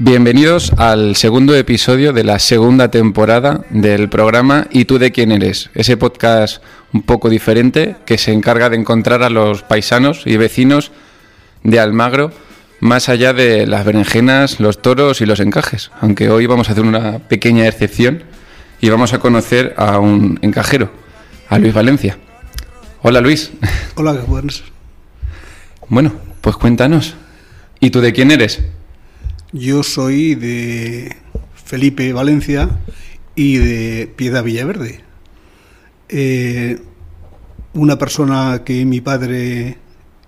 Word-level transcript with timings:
Bienvenidos 0.00 0.70
al 0.76 1.16
segundo 1.16 1.56
episodio 1.56 2.12
de 2.12 2.22
la 2.22 2.38
segunda 2.38 2.88
temporada 2.88 3.64
del 3.70 4.08
programa 4.08 4.68
¿Y 4.70 4.84
tú 4.84 5.00
de 5.00 5.10
quién 5.10 5.32
eres? 5.32 5.70
Ese 5.74 5.96
podcast 5.96 6.62
un 6.92 7.02
poco 7.02 7.28
diferente 7.28 7.96
que 8.06 8.16
se 8.16 8.32
encarga 8.32 8.70
de 8.70 8.76
encontrar 8.76 9.24
a 9.24 9.28
los 9.28 9.64
paisanos 9.64 10.22
y 10.24 10.36
vecinos 10.36 10.92
de 11.64 11.80
Almagro 11.80 12.30
más 12.78 13.08
allá 13.08 13.32
de 13.32 13.66
las 13.66 13.84
berenjenas, 13.84 14.60
los 14.60 14.80
toros 14.80 15.20
y 15.20 15.26
los 15.26 15.40
encajes. 15.40 15.90
Aunque 16.00 16.30
hoy 16.30 16.46
vamos 16.46 16.68
a 16.68 16.72
hacer 16.72 16.84
una 16.84 17.18
pequeña 17.18 17.66
excepción 17.66 18.22
y 18.80 18.90
vamos 18.90 19.14
a 19.14 19.18
conocer 19.18 19.74
a 19.76 19.98
un 19.98 20.38
encajero, 20.42 20.92
a 21.48 21.58
Luis 21.58 21.74
Valencia. 21.74 22.18
Hola 23.02 23.20
Luis. 23.20 23.50
Hola, 23.96 24.12
buenas. 24.12 24.62
Bueno, 25.88 26.12
pues 26.40 26.54
cuéntanos. 26.54 27.16
¿Y 27.80 27.90
tú 27.90 28.00
de 28.00 28.12
quién 28.12 28.30
eres? 28.30 28.62
Yo 29.52 29.82
soy 29.82 30.34
de 30.34 31.16
Felipe 31.54 32.12
Valencia 32.12 32.68
y 33.34 33.56
de 33.56 34.06
Piedad 34.06 34.44
Villaverde. 34.44 35.00
Eh, 36.10 36.78
una 37.72 37.96
persona 37.96 38.62
que 38.62 38.84
mi 38.84 39.00
padre 39.00 39.78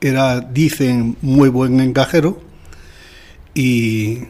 era, 0.00 0.40
dicen, 0.40 1.18
muy 1.20 1.50
buen 1.50 1.80
encajero 1.80 2.40
y 3.52 4.20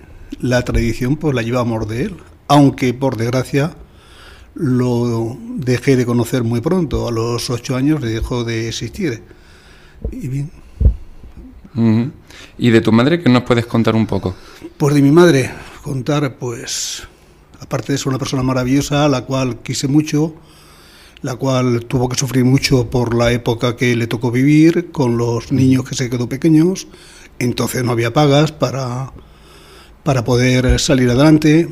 la 0.41 0.63
tradición 0.63 1.17
pues 1.17 1.37
la 1.37 1.43
llevamos 1.43 1.89
de 1.89 2.07
él, 2.07 2.17
aunque 2.49 2.93
por 2.93 3.17
desgracia 3.17 3.77
lo 4.55 5.39
dejé 5.55 5.95
de 5.95 6.05
conocer 6.05 6.43
muy 6.43 6.61
pronto, 6.61 7.07
a 7.07 7.13
los 7.13 7.49
ocho 7.49 7.77
años 7.77 8.03
dejó 8.03 8.43
de 8.43 8.67
existir. 8.67 9.23
¿Y 12.59 12.71
de 12.71 12.81
tu 12.81 12.93
madre 12.93 13.23
qué 13.23 13.29
nos 13.29 13.45
puedes 13.45 13.67
contar 13.67 13.95
un 13.95 14.07
poco? 14.07 14.35
Pues 14.77 14.95
de 14.95 15.03
mi 15.03 15.11
madre, 15.11 15.51
contar, 15.83 16.37
pues, 16.37 17.07
aparte 17.61 17.93
de 17.93 17.99
ser 17.99 18.09
una 18.09 18.19
persona 18.19 18.43
maravillosa, 18.43 19.09
la 19.09 19.23
cual 19.23 19.59
quise 19.63 19.89
mucho, 19.89 20.35
la 21.23 21.37
cual 21.37 21.85
tuvo 21.87 22.09
que 22.09 22.17
sufrir 22.17 22.45
mucho 22.45 22.91
por 22.91 23.15
la 23.15 23.33
época 23.33 23.77
que 23.77 23.95
le 23.95 24.07
tocó 24.07 24.31
vivir, 24.31 24.91
con 24.91 25.17
los 25.17 25.53
niños 25.53 25.89
que 25.89 25.95
se 25.95 26.11
quedó 26.11 26.29
pequeños, 26.29 26.89
entonces 27.39 27.85
no 27.85 27.93
había 27.93 28.13
pagas 28.13 28.53
para, 28.53 29.13
para 30.03 30.25
poder 30.25 30.79
salir 30.79 31.11
adelante, 31.11 31.69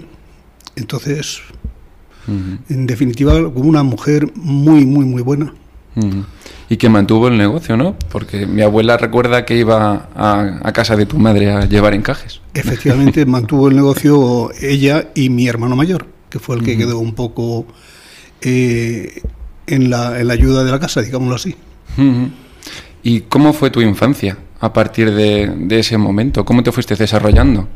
entonces, 0.76 1.40
en 2.26 2.86
definitiva, 2.86 3.34
como 3.52 3.68
una 3.68 3.82
mujer 3.82 4.30
muy, 4.36 4.84
muy, 4.86 5.04
muy 5.04 5.22
buena. 5.22 5.54
Y 6.70 6.76
que 6.76 6.88
mantuvo 6.88 7.28
el 7.28 7.36
negocio, 7.38 7.76
¿no? 7.76 7.96
Porque 8.10 8.46
mi 8.46 8.62
abuela 8.62 8.96
recuerda 8.96 9.44
que 9.44 9.56
iba 9.56 10.08
a, 10.14 10.60
a 10.62 10.72
casa 10.72 10.96
de 10.96 11.06
tu 11.06 11.18
madre 11.18 11.50
a 11.50 11.64
llevar 11.64 11.94
encajes. 11.94 12.40
Efectivamente, 12.54 13.26
mantuvo 13.26 13.68
el 13.68 13.76
negocio 13.76 14.50
ella 14.60 15.08
y 15.14 15.30
mi 15.30 15.48
hermano 15.48 15.76
mayor, 15.76 16.06
que 16.30 16.38
fue 16.38 16.56
el 16.56 16.62
que 16.62 16.76
quedó 16.76 16.98
un 16.98 17.14
poco 17.14 17.66
eh, 18.40 19.22
en, 19.66 19.90
la, 19.90 20.20
en 20.20 20.28
la 20.28 20.34
ayuda 20.34 20.64
de 20.64 20.70
la 20.70 20.78
casa, 20.78 21.02
digámoslo 21.02 21.34
así. 21.34 21.56
¿Y 23.02 23.20
cómo 23.22 23.52
fue 23.52 23.70
tu 23.70 23.80
infancia 23.80 24.38
a 24.60 24.72
partir 24.72 25.12
de, 25.12 25.52
de 25.56 25.80
ese 25.80 25.98
momento? 25.98 26.44
¿Cómo 26.44 26.62
te 26.62 26.70
fuiste 26.70 26.94
desarrollando? 26.94 27.68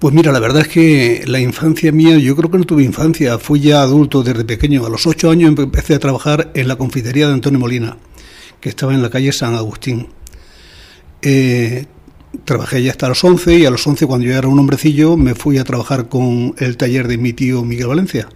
Pues 0.00 0.14
mira, 0.14 0.32
la 0.32 0.40
verdad 0.40 0.62
es 0.62 0.68
que 0.68 1.24
la 1.26 1.40
infancia 1.40 1.92
mía, 1.92 2.16
yo 2.16 2.34
creo 2.34 2.50
que 2.50 2.56
no 2.56 2.64
tuve 2.64 2.84
infancia, 2.84 3.38
fui 3.38 3.60
ya 3.60 3.82
adulto 3.82 4.22
desde 4.22 4.46
pequeño. 4.46 4.86
A 4.86 4.88
los 4.88 5.06
ocho 5.06 5.30
años 5.30 5.54
empecé 5.54 5.94
a 5.94 5.98
trabajar 5.98 6.50
en 6.54 6.68
la 6.68 6.76
confitería 6.76 7.26
de 7.26 7.34
Antonio 7.34 7.60
Molina, 7.60 7.98
que 8.62 8.70
estaba 8.70 8.94
en 8.94 9.02
la 9.02 9.10
calle 9.10 9.30
San 9.30 9.54
Agustín. 9.54 10.08
Eh, 11.20 11.84
trabajé 12.46 12.82
ya 12.82 12.92
hasta 12.92 13.10
los 13.10 13.22
11 13.22 13.58
y 13.58 13.66
a 13.66 13.70
los 13.70 13.86
11, 13.86 14.06
cuando 14.06 14.26
yo 14.26 14.34
era 14.34 14.48
un 14.48 14.58
hombrecillo, 14.58 15.18
me 15.18 15.34
fui 15.34 15.58
a 15.58 15.64
trabajar 15.64 16.08
con 16.08 16.54
el 16.56 16.78
taller 16.78 17.06
de 17.06 17.18
mi 17.18 17.34
tío 17.34 17.62
Miguel 17.62 17.88
Valencia. 17.88 18.26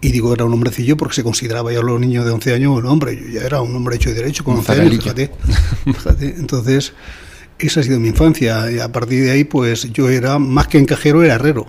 Y 0.00 0.12
digo 0.12 0.32
era 0.34 0.44
un 0.44 0.52
hombrecillo 0.52 0.96
porque 0.96 1.14
se 1.16 1.24
consideraba 1.24 1.72
ya 1.72 1.78
a 1.78 1.82
los 1.82 2.00
niños 2.00 2.24
de 2.24 2.32
11 2.32 2.54
años 2.54 2.78
un 2.78 2.86
hombre. 2.86 3.16
Yo 3.16 3.28
ya 3.28 3.42
era 3.42 3.60
un 3.60 3.74
hombre 3.76 3.94
hecho 3.94 4.10
y 4.10 4.12
derecho 4.12 4.42
con 4.42 4.54
Un 4.54 4.60
11 4.60 4.72
años, 4.72 4.96
fíjate. 4.96 5.30
Fíjate. 5.84 6.34
Entonces, 6.36 6.92
esa 7.58 7.80
ha 7.80 7.82
sido 7.82 7.98
mi 8.00 8.08
infancia. 8.08 8.70
Y 8.70 8.78
a 8.78 8.90
partir 8.90 9.24
de 9.24 9.30
ahí, 9.30 9.44
pues 9.44 9.92
yo 9.92 10.08
era, 10.08 10.38
más 10.38 10.68
que 10.68 10.78
encajero, 10.78 11.22
era 11.22 11.34
herrero. 11.34 11.66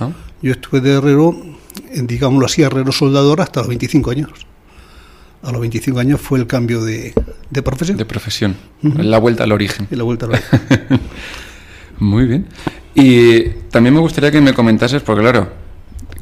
¿Ah? 0.00 0.10
Yo 0.42 0.52
estuve 0.52 0.80
de 0.80 0.94
herrero, 0.94 1.36
digámoslo 1.94 2.46
así, 2.46 2.62
herrero 2.62 2.92
soldador 2.92 3.40
hasta 3.40 3.60
los 3.60 3.68
25 3.68 4.10
años. 4.10 4.30
A 5.42 5.52
los 5.52 5.60
25 5.60 6.00
años 6.00 6.20
fue 6.20 6.38
el 6.38 6.46
cambio 6.46 6.84
de, 6.84 7.14
de 7.50 7.62
profesión 7.62 7.96
De 7.96 8.04
profesión. 8.04 8.56
La 8.82 9.18
vuelta 9.18 9.44
al 9.44 9.52
origen. 9.52 9.86
y 9.90 9.94
la 9.94 10.02
vuelta 10.02 10.26
a 10.26 10.30
la 10.30 10.40
Muy 12.00 12.26
bien. 12.26 12.46
Y 12.94 13.48
también 13.70 13.94
me 13.94 14.00
gustaría 14.00 14.30
que 14.30 14.40
me 14.40 14.52
comentases, 14.52 15.02
porque 15.02 15.22
claro, 15.22 15.48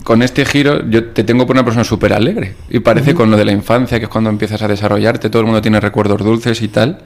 con 0.05 0.23
este 0.23 0.45
giro 0.45 0.89
yo 0.89 1.07
te 1.11 1.25
tengo 1.25 1.47
por 1.47 1.57
una 1.57 1.65
persona 1.65 1.85
súper 1.85 2.13
alegre. 2.13 2.55
Y 2.69 2.81
parece 2.81 3.15
con 3.15 3.31
lo 3.31 3.37
de 3.37 3.45
la 3.45 3.53
infancia, 3.53 3.99
que 3.99 4.05
es 4.05 4.11
cuando 4.11 4.31
empiezas 4.31 4.61
a 4.63 4.69
desarrollarte, 4.69 5.31
todo 5.31 5.41
el 5.41 5.47
mundo 5.47 5.63
tiene 5.63 5.81
recuerdos 5.81 6.23
dulces 6.23 6.61
y 6.63 6.69
tal. 6.69 7.03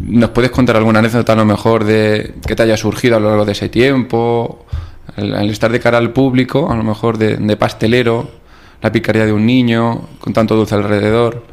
¿Nos 0.00 0.30
puedes 0.30 0.50
contar 0.50 0.76
alguna 0.76 0.98
anécdota 0.98 1.32
a 1.32 1.36
lo 1.36 1.44
mejor 1.44 1.84
de 1.84 2.34
que 2.46 2.54
te 2.54 2.62
haya 2.62 2.76
surgido 2.76 3.16
a 3.16 3.20
lo 3.20 3.28
largo 3.30 3.44
de 3.44 3.52
ese 3.52 3.68
tiempo? 3.68 4.66
Al, 5.16 5.48
estar 5.50 5.72
de 5.72 5.80
cara 5.80 5.98
al 5.98 6.12
público, 6.12 6.70
a 6.70 6.76
lo 6.76 6.84
mejor 6.84 7.18
de, 7.18 7.36
de 7.36 7.56
pastelero, 7.56 8.30
la 8.82 8.92
picardía 8.92 9.26
de 9.26 9.32
un 9.32 9.46
niño, 9.46 10.08
con 10.20 10.32
tanto 10.32 10.54
dulce 10.54 10.74
alrededor. 10.74 11.44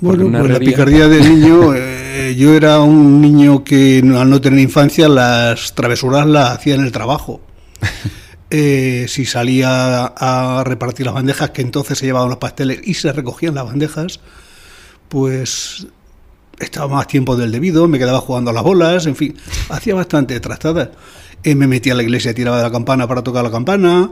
Bueno, 0.00 0.38
pues 0.38 0.50
la 0.50 0.58
picardía 0.60 1.08
de 1.08 1.20
niño, 1.28 1.74
eh, 1.74 2.36
yo 2.36 2.54
era 2.54 2.80
un 2.80 3.20
niño 3.20 3.64
que 3.64 3.98
al 3.98 4.30
no 4.30 4.40
tener 4.40 4.60
infancia 4.60 5.08
las 5.08 5.74
travesuras 5.74 6.26
las 6.26 6.50
hacía 6.50 6.74
en 6.74 6.82
el 6.82 6.92
trabajo. 6.92 7.40
Eh, 8.50 9.04
si 9.08 9.26
salía 9.26 10.06
a 10.06 10.64
repartir 10.64 11.04
las 11.04 11.14
bandejas, 11.14 11.50
que 11.50 11.60
entonces 11.60 11.98
se 11.98 12.06
llevaban 12.06 12.30
los 12.30 12.38
pasteles 12.38 12.80
y 12.82 12.94
se 12.94 13.12
recogían 13.12 13.54
las 13.54 13.66
bandejas, 13.66 14.20
pues 15.10 15.86
estaba 16.58 16.88
más 16.96 17.06
tiempo 17.06 17.36
del 17.36 17.52
debido, 17.52 17.88
me 17.88 17.98
quedaba 17.98 18.20
jugando 18.20 18.50
a 18.50 18.54
las 18.54 18.62
bolas, 18.62 19.06
en 19.06 19.16
fin, 19.16 19.36
hacía 19.68 19.94
bastante 19.94 20.38
trastada. 20.40 20.92
Eh, 21.44 21.54
me 21.54 21.66
metía 21.68 21.92
a 21.92 21.96
la 21.96 22.02
iglesia, 22.02 22.34
tiraba 22.34 22.56
de 22.56 22.64
la 22.64 22.72
campana 22.72 23.06
para 23.06 23.22
tocar 23.22 23.44
la 23.44 23.50
campana, 23.50 24.10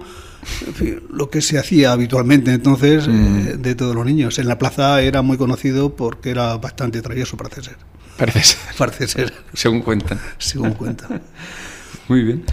en 0.67 0.75
fin, 0.75 1.03
lo 1.11 1.29
que 1.29 1.43
se 1.43 1.59
hacía 1.59 1.91
habitualmente 1.93 2.53
entonces 2.53 3.09
eh, 3.09 3.57
de 3.59 3.75
todos 3.75 3.95
los 3.95 4.07
niños. 4.07 4.39
En 4.39 4.47
la 4.47 4.59
plaza 4.59 5.03
era 5.03 5.23
muy 5.23 5.37
conocido 5.37 5.97
porque 5.97 6.31
era 6.31 6.57
bastante 6.57 7.03
travieso, 7.03 7.37
parece 7.37 7.65
ser. 7.65 7.77
Parece 8.17 8.43
ser, 8.45 8.59
Parece 8.79 9.09
ser, 9.09 9.33
según 9.53 9.83
cuentan. 9.83 10.21
según 10.39 10.73
cuenta. 10.73 11.09
Muy 12.09 12.23
bien. 12.23 12.45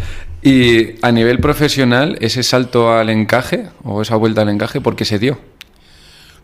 Y 0.42 0.96
a 1.06 1.12
nivel 1.12 1.40
profesional, 1.40 2.18
ese 2.20 2.42
salto 2.44 2.92
al 2.92 3.10
encaje 3.10 3.70
o 3.84 4.02
esa 4.02 4.16
vuelta 4.16 4.42
al 4.42 4.50
encaje, 4.50 4.82
¿por 4.82 4.96
qué 4.96 5.06
se 5.06 5.20
dio? 5.20 5.38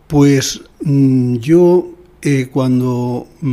Pues 0.06 0.62
mm, 0.82 1.36
yo 1.36 1.99
eh, 2.22 2.48
cuando 2.52 3.26
mm, 3.40 3.46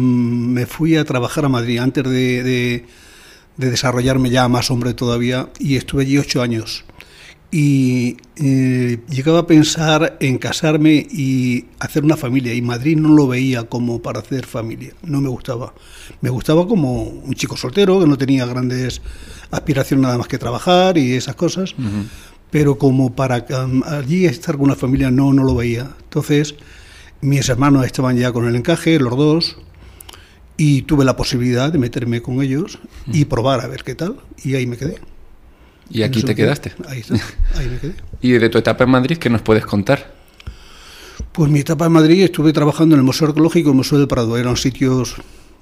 me 0.53 0.65
fui 0.65 0.95
a 0.95 1.05
trabajar 1.05 1.45
a 1.45 1.49
Madrid, 1.49 1.77
antes 1.79 2.03
de, 2.03 2.43
de- 2.43 2.85
de 3.57 3.71
desarrollarme 3.71 4.29
ya 4.29 4.47
más 4.47 4.69
hombre 4.69 4.93
todavía, 4.93 5.49
y 5.59 5.77
estuve 5.77 6.03
allí 6.03 6.17
ocho 6.19 6.41
años, 6.43 6.85
y 7.49 8.17
eh, 8.35 8.99
llegaba 9.09 9.39
a 9.39 9.47
pensar 9.47 10.17
en 10.19 10.37
casarme 10.37 11.07
y 11.09 11.65
hacer 11.79 12.03
una 12.03 12.17
familia, 12.17 12.53
y 12.53 12.61
Madrid 12.61 12.97
no 12.97 13.09
lo 13.09 13.25
veía 13.27 13.63
como 13.63 14.01
para 14.01 14.19
hacer 14.19 14.45
familia, 14.45 14.93
no 15.01 15.21
me 15.21 15.29
gustaba. 15.29 15.73
Me 16.21 16.29
gustaba 16.29 16.67
como 16.67 17.03
un 17.03 17.33
chico 17.33 17.55
soltero, 17.57 17.99
que 17.99 18.05
no 18.05 18.17
tenía 18.17 18.45
grandes 18.45 19.01
aspiraciones 19.49 20.03
nada 20.03 20.17
más 20.17 20.27
que 20.27 20.37
trabajar 20.37 20.97
y 20.97 21.13
esas 21.13 21.35
cosas 21.35 21.73
pero 22.51 22.77
como 22.77 23.13
para 23.15 23.45
allí 23.87 24.25
estar 24.25 24.55
con 24.55 24.65
una 24.65 24.75
familia 24.75 25.09
no, 25.11 25.33
no 25.33 25.43
lo 25.43 25.53
veía. 25.55 25.89
Entonces, 26.03 26.55
mis 27.21 27.47
hermanos 27.49 27.85
estaban 27.85 28.17
ya 28.17 28.31
con 28.31 28.47
el 28.47 28.55
encaje, 28.55 28.99
los 28.99 29.15
dos, 29.17 29.57
y 30.57 30.83
tuve 30.83 31.05
la 31.05 31.15
posibilidad 31.15 31.71
de 31.71 31.77
meterme 31.77 32.21
con 32.21 32.41
ellos 32.41 32.79
y 33.11 33.25
probar 33.25 33.61
a 33.61 33.67
ver 33.67 33.83
qué 33.83 33.95
tal, 33.95 34.17
y 34.43 34.55
ahí 34.55 34.65
me 34.65 34.77
quedé. 34.77 34.99
¿Y 35.89 36.03
aquí 36.03 36.23
te 36.23 36.35
quedaste? 36.35 36.73
Ahí 36.87 36.99
está, 36.99 37.15
ahí 37.55 37.67
me 37.67 37.79
quedé. 37.79 37.93
¿Y 38.21 38.31
de 38.31 38.49
tu 38.49 38.57
etapa 38.57 38.83
en 38.83 38.89
Madrid 38.89 39.17
qué 39.17 39.29
nos 39.29 39.41
puedes 39.41 39.65
contar? 39.65 40.13
Pues 41.31 41.49
mi 41.51 41.59
etapa 41.59 41.85
en 41.85 41.91
Madrid 41.91 42.23
estuve 42.23 42.51
trabajando 42.51 42.95
en 42.95 42.99
el 42.99 43.05
Museo 43.05 43.27
Arqueológico 43.27 43.69
y 43.69 43.71
el 43.71 43.77
Museo 43.77 43.99
del 43.99 44.07
Prado. 44.07 44.37
Eran 44.37 44.57
sitios 44.57 45.15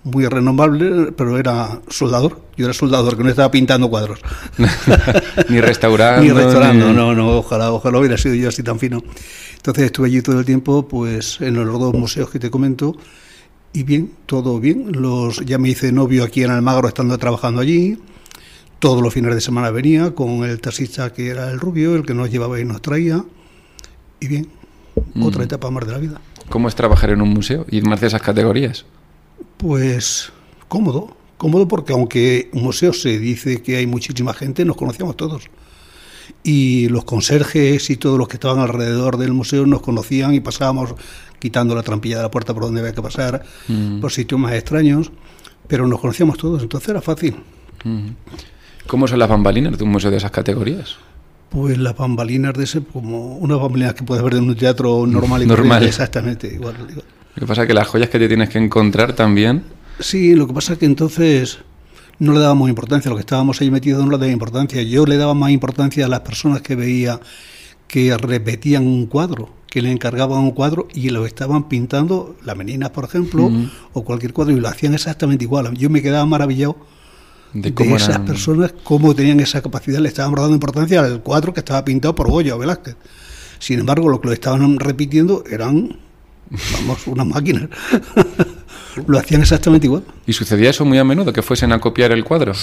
muy 0.05 0.25
renombrables, 0.27 1.13
pero 1.17 1.37
era 1.37 1.81
soldador. 1.89 2.39
Yo 2.55 2.65
era 2.65 2.73
soldador, 2.73 3.17
que 3.17 3.23
no 3.23 3.29
estaba 3.29 3.51
pintando 3.51 3.89
cuadros. 3.89 4.19
ni 5.49 5.59
restaurando. 5.59 6.21
ni 6.21 6.31
restaurando, 6.31 6.93
no, 6.93 7.13
no, 7.13 7.37
ojalá, 7.39 7.71
ojalá 7.71 7.99
hubiera 7.99 8.17
sido 8.17 8.35
yo 8.35 8.49
así 8.49 8.63
tan 8.63 8.79
fino. 8.79 9.03
Entonces 9.57 9.85
estuve 9.85 10.07
allí 10.07 10.21
todo 10.21 10.39
el 10.39 10.45
tiempo, 10.45 10.87
pues 10.87 11.41
en 11.41 11.55
los 11.55 11.79
dos 11.79 11.93
museos 11.95 12.29
que 12.29 12.37
te 12.37 12.51
comento, 12.51 12.95
y 13.73 13.83
bien, 13.83 14.11
todo 14.27 14.59
bien. 14.59 14.91
Los, 14.91 15.43
ya 15.43 15.57
me 15.57 15.69
hice 15.69 15.91
novio 15.91 16.23
aquí 16.23 16.43
en 16.43 16.51
Almagro 16.51 16.87
estando 16.87 17.17
trabajando 17.17 17.59
allí. 17.59 17.97
Todos 18.77 19.01
los 19.01 19.11
fines 19.11 19.33
de 19.33 19.41
semana 19.41 19.71
venía 19.71 20.11
con 20.11 20.43
el 20.43 20.61
taxista 20.61 21.11
que 21.11 21.29
era 21.29 21.49
el 21.49 21.59
rubio, 21.59 21.95
el 21.95 22.05
que 22.05 22.13
nos 22.13 22.29
llevaba 22.29 22.59
y 22.59 22.63
nos 22.63 22.81
traía. 22.81 23.25
Y 24.19 24.27
bien, 24.27 24.47
otra 25.19 25.43
etapa 25.43 25.71
más 25.71 25.85
de 25.87 25.91
la 25.91 25.97
vida. 25.97 26.21
¿Cómo 26.49 26.67
es 26.67 26.75
trabajar 26.75 27.09
en 27.09 27.21
un 27.21 27.29
museo 27.29 27.65
y 27.69 27.81
más 27.81 27.99
de 27.99 28.07
esas 28.07 28.21
categorías? 28.21 28.85
Pues 29.57 30.31
cómodo, 30.67 31.15
cómodo 31.37 31.67
porque 31.67 31.93
aunque 31.93 32.49
un 32.53 32.63
museo 32.63 32.93
se 32.93 33.19
dice 33.19 33.61
que 33.61 33.77
hay 33.77 33.87
muchísima 33.87 34.33
gente, 34.33 34.65
nos 34.65 34.75
conocíamos 34.77 35.15
todos. 35.17 35.49
Y 36.43 36.89
los 36.89 37.05
conserjes 37.05 37.89
y 37.89 37.97
todos 37.97 38.17
los 38.17 38.27
que 38.27 38.35
estaban 38.35 38.59
alrededor 38.59 39.17
del 39.17 39.33
museo 39.33 39.65
nos 39.65 39.81
conocían 39.81 40.33
y 40.33 40.39
pasábamos 40.39 40.95
quitando 41.39 41.75
la 41.75 41.83
trampilla 41.83 42.17
de 42.17 42.23
la 42.23 42.31
puerta 42.31 42.53
por 42.53 42.63
donde 42.63 42.81
había 42.81 42.93
que 42.93 43.01
pasar, 43.01 43.43
Mm. 43.67 43.99
por 43.99 44.11
sitios 44.11 44.39
más 44.39 44.53
extraños, 44.53 45.11
pero 45.67 45.87
nos 45.87 45.99
conocíamos 45.99 46.37
todos, 46.37 46.61
entonces 46.63 46.89
era 46.89 47.01
fácil. 47.01 47.35
Mm. 47.83 48.09
¿Cómo 48.87 49.07
son 49.07 49.19
las 49.19 49.29
bambalinas 49.29 49.77
de 49.77 49.83
un 49.83 49.91
museo 49.91 50.11
de 50.11 50.17
esas 50.17 50.31
categorías? 50.31 50.95
Pues 51.49 51.77
las 51.77 51.95
bambalinas 51.95 52.53
de 52.53 52.63
ese, 52.63 52.81
como 52.83 53.37
unas 53.37 53.59
bambalinas 53.59 53.93
que 53.95 54.03
puedes 54.03 54.23
ver 54.23 54.35
en 54.35 54.47
un 54.49 54.55
teatro 54.55 55.05
normal 55.07 55.43
y 55.43 55.45
Normal. 55.47 55.83
exactamente, 55.83 56.47
igual, 56.53 56.75
igual. 56.89 57.05
Lo 57.35 57.41
que 57.41 57.45
pasa 57.47 57.61
es 57.63 57.67
que 57.67 57.73
las 57.73 57.87
joyas 57.87 58.09
que 58.09 58.19
te 58.19 58.27
tienes 58.27 58.49
que 58.49 58.57
encontrar 58.57 59.13
también. 59.13 59.63
Sí, 59.99 60.35
lo 60.35 60.47
que 60.47 60.53
pasa 60.53 60.73
es 60.73 60.79
que 60.79 60.85
entonces 60.85 61.59
no 62.19 62.33
le 62.33 62.39
dábamos 62.39 62.69
importancia, 62.69 63.09
lo 63.09 63.15
que 63.17 63.21
estábamos 63.21 63.59
ahí 63.61 63.69
metidos 63.71 64.03
no 64.05 64.11
le 64.11 64.17
daba 64.17 64.31
importancia. 64.31 64.81
Yo 64.83 65.05
le 65.05 65.17
daba 65.17 65.33
más 65.33 65.51
importancia 65.51 66.05
a 66.05 66.07
las 66.09 66.21
personas 66.21 66.61
que 66.61 66.75
veía 66.75 67.19
que 67.87 68.15
repetían 68.17 68.87
un 68.87 69.05
cuadro, 69.05 69.49
que 69.69 69.81
le 69.81 69.91
encargaban 69.91 70.39
un 70.39 70.51
cuadro 70.51 70.87
y 70.93 71.09
lo 71.09 71.25
estaban 71.25 71.67
pintando, 71.67 72.35
las 72.43 72.55
meninas, 72.55 72.89
por 72.91 73.03
ejemplo, 73.03 73.51
o 73.93 74.03
cualquier 74.05 74.31
cuadro, 74.33 74.55
y 74.55 74.59
lo 74.59 74.67
hacían 74.69 74.93
exactamente 74.93 75.43
igual. 75.43 75.73
Yo 75.77 75.89
me 75.89 76.01
quedaba 76.01 76.25
maravillado 76.25 76.77
De 77.53 77.69
de, 77.69 77.73
cómo 77.73 77.97
esas 77.97 78.09
eran- 78.09 78.25
personas, 78.25 78.73
cómo 78.83 79.13
tenían 79.13 79.39
esa 79.41 79.61
capacidad, 79.61 79.99
le 79.99 80.07
estaban 80.07 80.33
dando 80.35 80.53
importancia 80.53 81.01
al 81.01 81.21
cuadro 81.21 81.53
que 81.53 81.59
estaba 81.59 81.83
pintado 81.83 82.15
por 82.15 82.29
Goya 82.31 82.55
o 82.55 82.59
Velázquez. 82.59 82.95
Sin 83.59 83.79
embargo, 83.81 84.07
lo 84.09 84.19
que 84.21 84.27
lo 84.27 84.33
estaban 84.33 84.79
repitiendo 84.79 85.43
eran, 85.49 85.97
vamos, 86.49 87.07
unas 87.07 87.25
máquinas. 87.27 87.69
lo 89.07 89.17
hacían 89.19 89.41
exactamente 89.41 89.87
igual. 89.87 90.03
¿Y 90.25 90.33
sucedía 90.33 90.69
eso 90.69 90.85
muy 90.85 90.97
a 90.97 91.03
menudo, 91.03 91.33
que 91.33 91.41
fuesen 91.41 91.71
a 91.73 91.79
copiar 91.79 92.11
el 92.11 92.23
cuadro? 92.23 92.53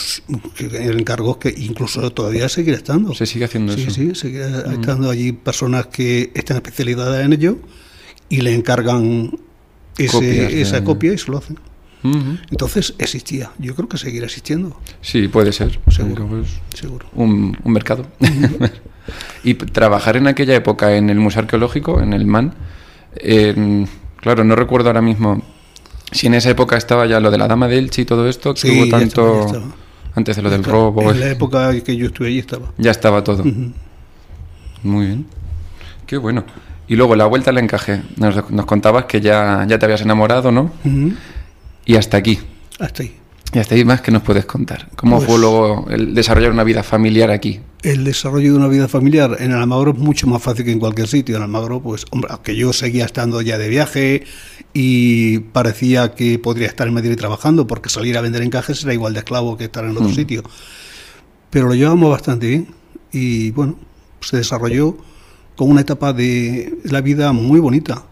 que 0.57 0.65
el 0.67 0.99
encargo 1.01 1.39
que 1.39 1.55
incluso 1.57 2.11
todavía 2.11 2.49
seguirá 2.49 2.77
estando. 2.79 3.15
Se 3.15 3.27
sigue 3.27 3.45
haciendo 3.45 3.75
sí, 3.75 3.83
eso. 3.83 3.91
Sí, 3.91 4.15
seguirá 4.15 4.73
estando 4.73 5.11
allí 5.11 5.33
personas 5.33 5.87
que 5.89 6.31
están 6.35 6.57
especializadas 6.57 7.25
en 7.25 7.33
ello 7.35 7.59
y 8.29 8.41
le 8.41 8.55
encargan 8.55 9.33
ese- 9.99 10.21
de- 10.21 10.63
esa 10.63 10.83
copia 10.85 11.13
y 11.13 11.19
se 11.19 11.31
lo 11.31 11.39
hacen. 11.39 11.59
Entonces 12.51 12.95
existía, 12.99 13.53
yo 13.61 13.77
creo 13.77 13.89
que 13.89 13.97
seguirá 13.97 14.27
existiendo, 14.27 14.81
Sí, 15.03 15.29
puede 15.29 15.53
ser. 15.53 15.79
Seguro. 15.89 16.27
Pues, 16.27 16.49
seguro. 16.75 17.07
un, 17.15 17.57
un 17.63 17.73
mercado. 17.73 18.07
y 19.45 19.55
trabajar 19.55 20.17
en 20.17 20.27
aquella 20.27 20.57
época 20.57 20.97
en 20.97 21.11
el 21.11 21.19
Museo 21.21 21.43
Arqueológico, 21.43 22.01
en 22.01 22.13
el 22.13 22.27
MAN, 22.27 22.55
en- 23.17 23.89
claro, 24.17 24.45
no 24.45 24.55
recuerdo 24.57 24.89
ahora 24.89 25.03
mismo 25.03 25.43
si 26.11 26.27
en 26.27 26.35
esa 26.35 26.51
época 26.51 26.77
estaba 26.77 27.07
ya 27.07 27.21
lo 27.21 27.31
de 27.31 27.39
la 27.39 27.49
Dama 27.49 27.69
de 27.69 27.79
Elche 27.79 28.03
y 28.03 28.05
todo 28.05 28.29
esto, 28.29 28.55
que 28.55 28.61
Sí, 28.61 28.71
hubo 28.81 28.89
tanto 28.91 29.07
estaba, 29.07 29.39
ya 29.41 29.47
estaba. 29.47 29.65
antes 30.15 30.37
de 30.37 30.43
lo 30.43 30.51
del 30.51 30.61
Estaba- 30.61 30.79
robo, 30.79 31.11
En 31.11 31.21
la 31.21 31.31
época 31.31 31.81
que 31.83 31.97
yo 31.97 32.07
estuve 32.07 32.29
allí 32.29 32.39
estaba. 32.39 32.71
ya 32.79 32.91
estaba 32.91 33.25
todo. 33.25 33.45
Muy 34.83 35.07
bien. 35.07 35.27
Qué 36.07 36.17
bueno. 36.17 36.45
Y 36.89 36.97
luego 36.97 37.17
la 37.17 37.25
vuelta 37.27 37.51
al 37.51 37.59
encaje. 37.59 38.03
Nos, 38.17 38.51
nos 38.51 38.67
contabas 38.67 39.05
que 39.07 39.21
ya, 39.21 39.65
ya 39.69 39.79
te 39.79 39.87
habías 39.87 40.03
enamorado, 40.03 40.51
¿no? 40.53 40.71
Y 41.87 41.97
hasta 41.97 42.17
aquí. 42.19 42.39
Hasta 42.79 43.05
ahí. 43.05 43.17
Y 43.55 43.59
hasta 43.59 43.75
ahí 43.75 43.85
más 43.85 44.01
que 44.01 44.11
nos 44.11 44.23
puedes 44.23 44.47
contar. 44.47 44.89
¿Cómo 44.97 45.17
Pues- 45.19 45.29
fue 45.29 45.39
luego 45.39 45.87
el 45.91 46.15
desarrollar 46.15 46.53
una 46.53 46.65
vida 46.65 46.83
familiar 46.83 47.31
aquí? 47.31 47.61
El 47.83 48.05
desarrollo 48.05 48.53
de 48.53 48.59
una 48.59 48.69
vida 48.69 48.89
familiar 48.89 49.37
en 49.41 49.53
Almagro 49.53 49.91
es 49.93 49.99
mucho 49.99 50.27
más 50.27 50.43
fácil 50.43 50.65
que 50.65 50.73
en 50.73 50.79
cualquier 50.79 51.07
sitio. 51.09 51.37
En 51.37 51.43
Almagro, 51.43 51.83
pues, 51.83 52.07
hombre, 52.11 52.31
aunque 52.33 52.57
yo 52.57 52.73
seguía 52.73 53.05
estando 53.05 53.43
ya 53.43 53.59
de 53.59 53.69
viaje 53.69 54.25
y 54.73 55.41
parecía 55.41 56.15
que 56.15 56.39
podría 56.39 56.69
estar 56.69 56.87
en 56.89 56.95
Madrid 56.95 57.15
trabajando, 57.17 57.67
porque 57.67 57.91
salir 57.91 58.17
a 58.17 58.23
vender 58.23 58.41
encajes 58.43 58.83
era 58.85 58.95
igual 58.95 59.13
de 59.13 59.19
esclavo 59.19 59.57
que 59.59 59.65
estar 59.65 59.85
en 59.85 59.91
otro 59.91 60.09
Mm. 60.09 60.15
sitio. 60.15 60.43
Pero 61.51 61.67
lo 61.69 61.75
llevamos 61.75 62.09
bastante 62.11 62.47
bien 62.47 62.69
y, 63.13 63.51
bueno, 63.51 63.77
se 64.21 64.39
desarrolló 64.39 64.97
con 65.57 65.71
una 65.71 65.83
etapa 65.83 66.15
de 66.15 66.75
la 66.85 67.03
vida 67.03 67.33
muy 67.33 67.61
bonita. 67.61 68.05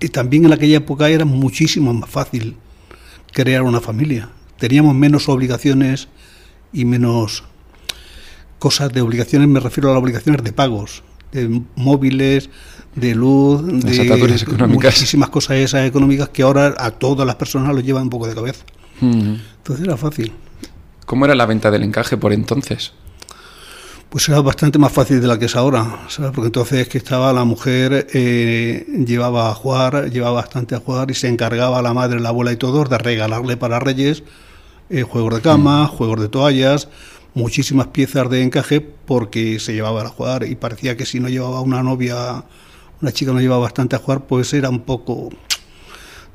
Y 0.00 0.08
también 0.10 0.44
en 0.44 0.52
aquella 0.52 0.76
época 0.76 1.08
era 1.08 1.24
muchísimo 1.24 1.94
más 1.94 2.10
fácil 2.10 2.54
crear 3.32 3.62
una 3.62 3.80
familia. 3.80 4.28
Teníamos 4.58 4.94
menos 4.94 5.28
obligaciones 5.28 6.08
y 6.72 6.84
menos 6.84 7.44
cosas 8.58 8.92
de 8.92 9.00
obligaciones, 9.00 9.48
me 9.48 9.60
refiero 9.60 9.90
a 9.90 9.92
las 9.94 10.02
obligaciones 10.02 10.42
de 10.42 10.52
pagos, 10.52 11.02
de 11.32 11.62
móviles, 11.76 12.50
de 12.94 13.14
luz, 13.14 13.62
Las 13.62 13.96
de 13.96 14.02
económicas. 14.42 14.94
muchísimas 14.94 15.30
cosas 15.30 15.56
esas 15.58 15.86
económicas 15.86 16.28
que 16.30 16.42
ahora 16.42 16.74
a 16.76 16.90
todas 16.90 17.26
las 17.26 17.36
personas 17.36 17.74
lo 17.74 17.80
llevan 17.80 18.04
un 18.04 18.10
poco 18.10 18.26
de 18.26 18.34
cabeza. 18.34 18.64
Entonces 19.00 19.86
era 19.86 19.96
fácil. 19.96 20.32
¿Cómo 21.06 21.24
era 21.24 21.34
la 21.34 21.46
venta 21.46 21.70
del 21.70 21.84
encaje 21.84 22.16
por 22.16 22.32
entonces? 22.32 22.92
Pues 24.08 24.28
era 24.28 24.40
bastante 24.40 24.78
más 24.78 24.90
fácil 24.90 25.20
de 25.20 25.26
la 25.26 25.38
que 25.38 25.44
es 25.44 25.54
ahora, 25.54 26.06
¿sabes? 26.08 26.32
Porque 26.34 26.46
entonces 26.46 26.80
es 26.80 26.88
que 26.88 26.98
estaba 26.98 27.32
la 27.32 27.44
mujer, 27.44 28.08
eh, 28.14 28.86
llevaba 29.06 29.50
a 29.50 29.54
jugar, 29.54 30.10
llevaba 30.10 30.40
bastante 30.40 30.74
a 30.74 30.80
jugar 30.80 31.10
y 31.10 31.14
se 31.14 31.28
encargaba 31.28 31.80
la 31.82 31.92
madre, 31.92 32.18
la 32.18 32.30
abuela 32.30 32.52
y 32.52 32.56
todos 32.56 32.88
de 32.88 32.98
regalarle 32.98 33.56
para 33.58 33.78
Reyes 33.78 34.22
eh, 34.90 35.02
juegos 35.02 35.34
de 35.34 35.40
cama, 35.40 35.86
juegos 35.86 36.20
de 36.20 36.28
toallas, 36.28 36.88
muchísimas 37.34 37.88
piezas 37.88 38.28
de 38.30 38.42
encaje 38.42 38.80
porque 38.80 39.60
se 39.60 39.74
llevaba 39.74 40.02
a 40.02 40.08
jugar 40.08 40.44
y 40.44 40.54
parecía 40.54 40.96
que 40.96 41.06
si 41.06 41.20
no 41.20 41.28
llevaba 41.28 41.60
una 41.60 41.82
novia, 41.82 42.44
una 43.00 43.12
chica 43.12 43.32
no 43.32 43.40
llevaba 43.40 43.62
bastante 43.62 43.96
a 43.96 43.98
jugar, 43.98 44.26
pues 44.26 44.52
era 44.54 44.70
un 44.70 44.80
poco 44.80 45.30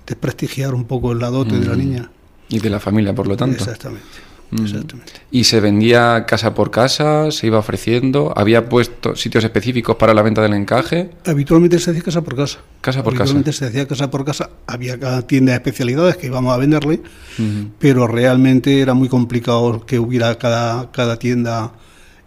desprestigiar 0.05 0.73
un 0.73 0.85
poco 0.85 1.13
la 1.13 1.29
dote 1.29 1.59
de 1.59 1.65
la 1.65 1.75
niña. 1.75 2.11
Y 2.49 2.59
de 2.59 2.69
la 2.69 2.79
familia, 2.79 3.15
por 3.15 3.27
lo 3.27 3.37
tanto. 3.37 3.57
Exactamente. 3.57 4.32
Exactamente. 4.61 5.13
Y 5.31 5.45
se 5.45 5.59
vendía 5.59 6.25
casa 6.25 6.53
por 6.53 6.71
casa, 6.71 7.31
se 7.31 7.47
iba 7.47 7.59
ofreciendo, 7.59 8.33
había 8.35 8.69
puesto 8.69 9.15
sitios 9.15 9.43
específicos 9.43 9.95
para 9.95 10.13
la 10.13 10.21
venta 10.21 10.41
del 10.41 10.53
encaje. 10.53 11.11
Habitualmente 11.25 11.79
se 11.79 11.91
hacía 11.91 12.03
casa 12.03 12.21
por 12.21 12.35
casa. 12.35 12.59
Casa 12.81 13.03
por 13.03 13.13
casa. 13.13 13.23
Habitualmente 13.23 13.53
se 13.53 13.65
hacía 13.65 13.87
casa 13.87 14.11
por 14.11 14.25
casa. 14.25 14.49
Había 14.67 14.99
cada 14.99 15.25
tienda 15.27 15.51
de 15.51 15.57
especialidades 15.57 16.17
que 16.17 16.27
íbamos 16.27 16.53
a 16.53 16.57
venderle, 16.57 17.01
pero 17.79 18.07
realmente 18.07 18.81
era 18.81 18.93
muy 18.93 19.09
complicado 19.09 19.85
que 19.85 19.99
hubiera 19.99 20.37
cada, 20.37 20.91
cada 20.91 21.17
tienda 21.17 21.73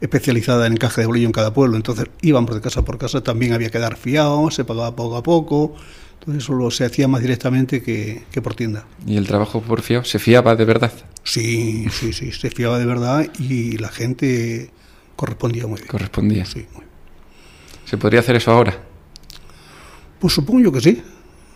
especializada 0.01 0.67
en 0.67 0.75
encaje 0.75 1.01
de 1.01 1.07
bolillo 1.07 1.27
en 1.27 1.33
cada 1.33 1.53
pueblo. 1.53 1.77
Entonces 1.77 2.07
íbamos 2.23 2.55
de 2.55 2.61
casa 2.61 2.83
por 2.85 2.99
casa, 2.99 3.23
también 3.23 3.53
había 3.53 3.71
que 3.71 3.79
dar 3.79 3.97
fiado, 3.97 4.51
se 4.51 4.65
pagaba 4.65 4.95
poco 4.95 5.17
a 5.17 5.23
poco. 5.23 5.75
Entonces 6.19 6.45
eso 6.45 6.55
lo, 6.55 6.71
se 6.71 6.85
hacía 6.85 7.09
más 7.09 7.23
directamente 7.23 7.83
que, 7.83 8.25
que 8.31 8.43
por 8.43 8.55
tienda. 8.55 8.85
Y 9.07 9.17
el 9.17 9.27
trabajo 9.27 9.61
por 9.61 9.83
fiado, 9.83 10.05
¿se 10.05 10.19
fiaba 10.19 10.57
de 10.57 10.65
verdad? 10.65 10.93
Sí, 11.23 11.87
sí, 11.91 12.13
sí, 12.13 12.33
se 12.33 12.51
fiaba 12.51 12.79
de 12.79 12.87
verdad 12.87 13.27
y 13.39 13.79
la 13.79 13.89
gente 13.89 14.71
correspondía 15.17 15.67
muy 15.67 15.77
bien. 15.77 15.89
Correspondía. 15.89 16.45
Sí, 16.45 16.67
muy 16.73 16.81
bien. 16.81 16.87
¿Se 17.85 17.97
podría 17.97 18.21
hacer 18.21 18.37
eso 18.37 18.51
ahora? 18.51 18.77
Pues 20.19 20.35
supongo 20.35 20.61
yo 20.61 20.73
que 20.73 20.81
sí. 20.81 21.03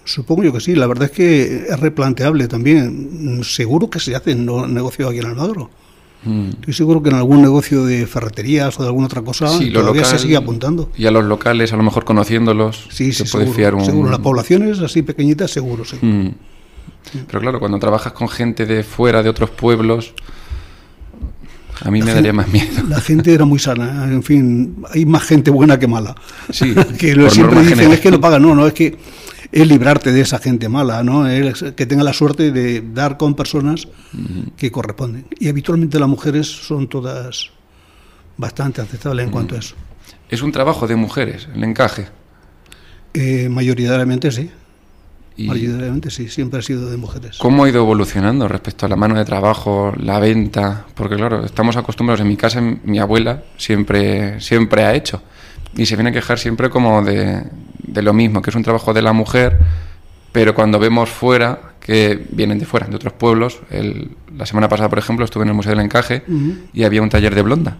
Supongo 0.04 0.44
yo 0.44 0.52
que 0.52 0.60
sí. 0.60 0.74
La 0.74 0.86
verdad 0.86 1.04
es 1.04 1.10
que 1.10 1.66
es 1.68 1.80
replanteable 1.80 2.46
también. 2.46 3.42
Seguro 3.44 3.90
que 3.90 4.00
se 4.00 4.14
hacen 4.14 4.46
negocios 4.46 5.10
aquí 5.10 5.18
en 5.18 5.26
Almagro. 5.26 5.70
Mm. 6.24 6.50
Estoy 6.60 6.74
seguro 6.74 7.02
que 7.02 7.08
en 7.08 7.14
algún 7.16 7.40
negocio 7.40 7.84
de 7.86 8.06
ferreterías 8.06 8.78
o 8.78 8.82
de 8.82 8.88
alguna 8.88 9.06
otra 9.06 9.22
cosa 9.22 9.48
Sí, 9.48 9.70
todavía 9.72 10.02
local- 10.02 10.18
se 10.18 10.22
sigue 10.22 10.36
apuntando. 10.36 10.90
Y 10.96 11.06
a 11.06 11.10
los 11.10 11.24
locales, 11.24 11.72
a 11.72 11.76
lo 11.76 11.82
mejor 11.82 12.04
conociéndolos, 12.04 12.86
Sí, 12.90 13.12
se 13.12 13.24
sí, 13.24 13.32
puede 13.32 13.44
seguro. 13.46 13.56
fiar 13.56 13.74
un... 13.74 13.84
seguro. 13.84 14.10
Las 14.10 14.20
poblaciones 14.20 14.80
así 14.80 15.00
pequeñitas, 15.02 15.50
seguro, 15.50 15.84
seguro. 15.84 16.12
Mm. 16.12 16.30
Pero 17.26 17.40
claro, 17.40 17.58
cuando 17.58 17.78
trabajas 17.78 18.12
con 18.12 18.28
gente 18.28 18.66
de 18.66 18.82
fuera, 18.82 19.22
de 19.22 19.30
otros 19.30 19.48
pueblos, 19.50 20.12
a 21.82 21.90
mí 21.90 22.02
me 22.02 22.12
daría 22.12 22.32
más 22.34 22.48
miedo. 22.48 22.68
La 22.88 23.00
gente 23.00 23.32
era 23.32 23.46
muy 23.46 23.58
sana. 23.58 24.04
En 24.04 24.22
fin, 24.22 24.76
hay 24.92 25.06
más 25.06 25.22
gente 25.22 25.50
buena 25.50 25.78
que 25.78 25.86
mala. 25.86 26.14
Sí, 26.50 26.74
que 26.98 27.14
lo 27.16 27.30
siempre 27.30 27.60
dicen 27.60 27.74
general. 27.76 27.94
es 27.94 28.00
que 28.00 28.10
no 28.10 28.20
pagan. 28.20 28.42
No, 28.42 28.54
no, 28.54 28.66
es 28.66 28.74
que 28.74 28.98
es 29.52 29.66
librarte 29.66 30.12
de 30.12 30.20
esa 30.20 30.38
gente 30.38 30.68
mala, 30.68 31.02
¿no? 31.02 31.26
Es 31.28 31.62
que 31.76 31.86
tenga 31.86 32.04
la 32.04 32.12
suerte 32.12 32.52
de 32.52 32.82
dar 32.94 33.16
con 33.16 33.34
personas 33.34 33.88
que 34.56 34.70
corresponden. 34.70 35.26
Y 35.38 35.48
habitualmente 35.48 35.98
las 35.98 36.08
mujeres 36.08 36.46
son 36.46 36.88
todas 36.88 37.50
bastante 38.36 38.80
aceptable 38.80 39.22
en 39.22 39.30
cuanto 39.30 39.54
a 39.54 39.58
eso. 39.58 39.74
¿Es 40.28 40.42
un 40.42 40.52
trabajo 40.52 40.86
de 40.86 40.96
mujeres 40.96 41.48
el 41.54 41.64
encaje? 41.64 42.06
Eh, 43.14 43.48
mayoritariamente 43.48 44.30
sí. 44.30 44.50
Y- 45.36 45.46
Mayoritariamente 45.46 46.10
sí, 46.10 46.28
siempre 46.28 46.58
ha 46.60 46.62
sido 46.62 46.90
de 46.90 46.96
mujeres. 46.96 47.38
¿Cómo 47.38 47.64
ha 47.64 47.68
ido 47.68 47.80
evolucionando 47.82 48.46
respecto 48.46 48.86
a 48.86 48.88
la 48.88 48.96
mano 48.96 49.16
de 49.16 49.24
trabajo, 49.24 49.92
la 49.96 50.18
venta? 50.18 50.86
Porque 50.94 51.16
claro, 51.16 51.44
estamos 51.44 51.76
acostumbrados, 51.76 52.20
en 52.20 52.28
mi 52.28 52.36
casa 52.36 52.60
mi 52.60 52.98
abuela 52.98 53.42
siempre, 53.56 54.40
siempre 54.40 54.84
ha 54.84 54.94
hecho. 54.94 55.22
Y 55.76 55.86
se 55.86 55.96
viene 55.96 56.10
a 56.10 56.12
quejar 56.12 56.38
siempre 56.38 56.68
como 56.70 57.02
de, 57.02 57.42
de 57.78 58.02
lo 58.02 58.12
mismo, 58.12 58.42
que 58.42 58.50
es 58.50 58.56
un 58.56 58.62
trabajo 58.62 58.92
de 58.92 59.02
la 59.02 59.12
mujer, 59.12 59.58
pero 60.32 60.54
cuando 60.54 60.78
vemos 60.78 61.08
fuera, 61.10 61.74
que 61.80 62.26
vienen 62.32 62.58
de 62.58 62.66
fuera, 62.66 62.86
de 62.86 62.96
otros 62.96 63.12
pueblos, 63.14 63.60
el- 63.70 64.10
la 64.36 64.46
semana 64.46 64.68
pasada, 64.68 64.88
por 64.88 64.98
ejemplo, 64.98 65.24
estuve 65.24 65.42
en 65.44 65.48
el 65.50 65.54
Museo 65.54 65.70
del 65.70 65.80
Encaje 65.84 66.22
y 66.72 66.84
había 66.84 67.02
un 67.02 67.08
taller 67.10 67.34
de 67.34 67.42
blonda. 67.42 67.76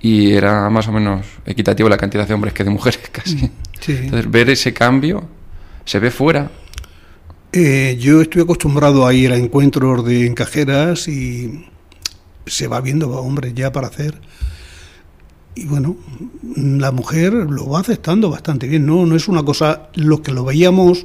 Y 0.00 0.32
era 0.32 0.70
más 0.70 0.86
o 0.88 0.92
menos 0.92 1.26
equitativo 1.44 1.88
la 1.88 1.96
cantidad 1.96 2.26
de 2.26 2.34
hombres 2.34 2.54
que 2.54 2.64
de 2.64 2.70
mujeres 2.70 3.00
casi. 3.12 3.50
sí. 3.80 3.98
Entonces, 4.02 4.30
ver 4.30 4.50
ese 4.50 4.72
cambio 4.72 5.24
se 5.84 5.98
ve 5.98 6.10
fuera. 6.10 6.50
Eh, 7.52 7.96
yo 7.98 8.20
estoy 8.20 8.42
acostumbrado 8.42 9.06
a 9.06 9.14
ir 9.14 9.32
a 9.32 9.36
encuentros 9.36 10.04
de 10.04 10.26
encajeras 10.26 11.08
y 11.08 11.66
se 12.46 12.68
va 12.68 12.80
viendo, 12.80 13.10
hombre, 13.10 13.52
ya 13.54 13.72
para 13.72 13.88
hacer. 13.88 14.20
Y 15.58 15.64
bueno, 15.66 15.96
la 16.54 16.92
mujer 16.92 17.32
lo 17.32 17.68
va 17.68 17.80
aceptando 17.80 18.30
bastante 18.30 18.68
bien, 18.68 18.86
¿no? 18.86 19.04
No 19.06 19.16
es 19.16 19.26
una 19.26 19.42
cosa, 19.42 19.88
lo 19.94 20.22
que 20.22 20.30
lo 20.30 20.44
veíamos 20.44 21.04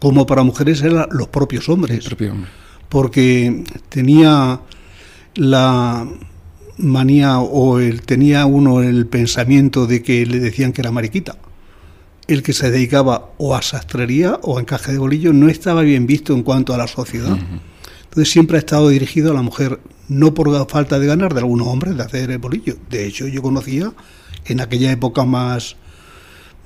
como 0.00 0.26
para 0.26 0.44
mujeres 0.44 0.80
eran 0.82 1.08
los 1.10 1.26
propios 1.26 1.68
hombres, 1.68 2.04
propio 2.04 2.30
hombre. 2.32 2.50
porque 2.88 3.64
tenía 3.88 4.60
la 5.34 6.06
manía 6.78 7.40
o 7.40 7.80
el, 7.80 8.02
tenía 8.02 8.46
uno 8.46 8.80
el 8.80 9.06
pensamiento 9.06 9.88
de 9.88 10.02
que 10.04 10.24
le 10.24 10.38
decían 10.38 10.72
que 10.72 10.82
era 10.82 10.92
mariquita. 10.92 11.36
El 12.28 12.44
que 12.44 12.52
se 12.52 12.70
dedicaba 12.70 13.30
o 13.38 13.56
a 13.56 13.62
sastrería 13.62 14.38
o 14.42 14.58
a 14.58 14.60
encaje 14.60 14.92
de 14.92 14.98
bolillo 14.98 15.32
no 15.32 15.48
estaba 15.48 15.82
bien 15.82 16.06
visto 16.06 16.32
en 16.32 16.44
cuanto 16.44 16.74
a 16.74 16.78
la 16.78 16.86
sociedad. 16.86 17.36
Entonces 18.04 18.32
siempre 18.32 18.56
ha 18.56 18.60
estado 18.60 18.88
dirigido 18.88 19.32
a 19.32 19.34
la 19.34 19.42
mujer, 19.42 19.80
no 20.10 20.34
por 20.34 20.48
la 20.48 20.66
falta 20.66 20.98
de 20.98 21.06
ganar 21.06 21.32
de 21.34 21.38
algunos 21.40 21.68
hombres 21.68 21.96
de 21.96 22.02
hacer 22.02 22.30
el 22.32 22.38
bolillo. 22.38 22.76
De 22.90 23.06
hecho, 23.06 23.28
yo 23.28 23.40
conocía 23.42 23.92
en 24.46 24.60
aquella 24.60 24.90
época 24.90 25.24
más, 25.24 25.76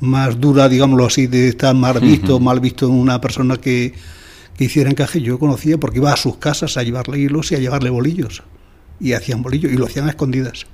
más 0.00 0.40
dura, 0.40 0.68
digámoslo 0.68 1.04
así, 1.04 1.26
de 1.26 1.48
estar 1.48 1.74
mal 1.74 2.00
visto, 2.00 2.40
mal 2.40 2.58
visto 2.58 2.86
en 2.86 2.92
una 2.92 3.20
persona 3.20 3.58
que, 3.58 3.92
que 4.56 4.64
hiciera 4.64 4.88
encaje, 4.90 5.20
yo 5.20 5.38
conocía 5.38 5.76
porque 5.78 5.98
iba 5.98 6.10
a 6.10 6.16
sus 6.16 6.38
casas 6.38 6.78
a 6.78 6.82
llevarle 6.82 7.18
hilos 7.18 7.52
y 7.52 7.54
a 7.54 7.58
llevarle 7.58 7.90
bolillos. 7.90 8.42
Y 8.98 9.12
hacían 9.12 9.42
bolillos 9.42 9.70
y 9.72 9.76
lo 9.76 9.84
hacían 9.84 10.06
a 10.06 10.10
escondidas. 10.10 10.66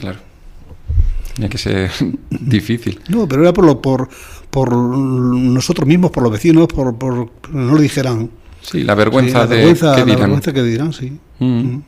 Claro. 0.00 0.18
Tenía 1.34 1.48
que 1.48 1.58
ser 1.58 1.92
difícil. 2.30 2.98
No, 3.08 3.28
pero 3.28 3.42
era 3.42 3.52
por, 3.52 3.64
lo, 3.64 3.80
por, 3.80 4.08
por 4.50 4.74
nosotros 4.76 5.86
mismos, 5.86 6.10
por 6.10 6.24
los 6.24 6.32
vecinos, 6.32 6.66
por, 6.66 6.96
por 6.98 7.30
no 7.52 7.74
lo 7.74 7.80
dijeran. 7.80 8.30
Sí, 8.62 8.82
la 8.82 8.96
vergüenza 8.96 9.42
Sí, 9.46 9.48
la 9.50 9.56
de 9.56 9.74
qué 9.74 9.80
la 9.84 9.94
dirán. 10.04 10.20
vergüenza 10.20 10.52
que 10.52 10.62
dirán, 10.64 10.92
sí. 10.92 11.18
Mm. 11.38 11.46
Mm. 11.46 11.82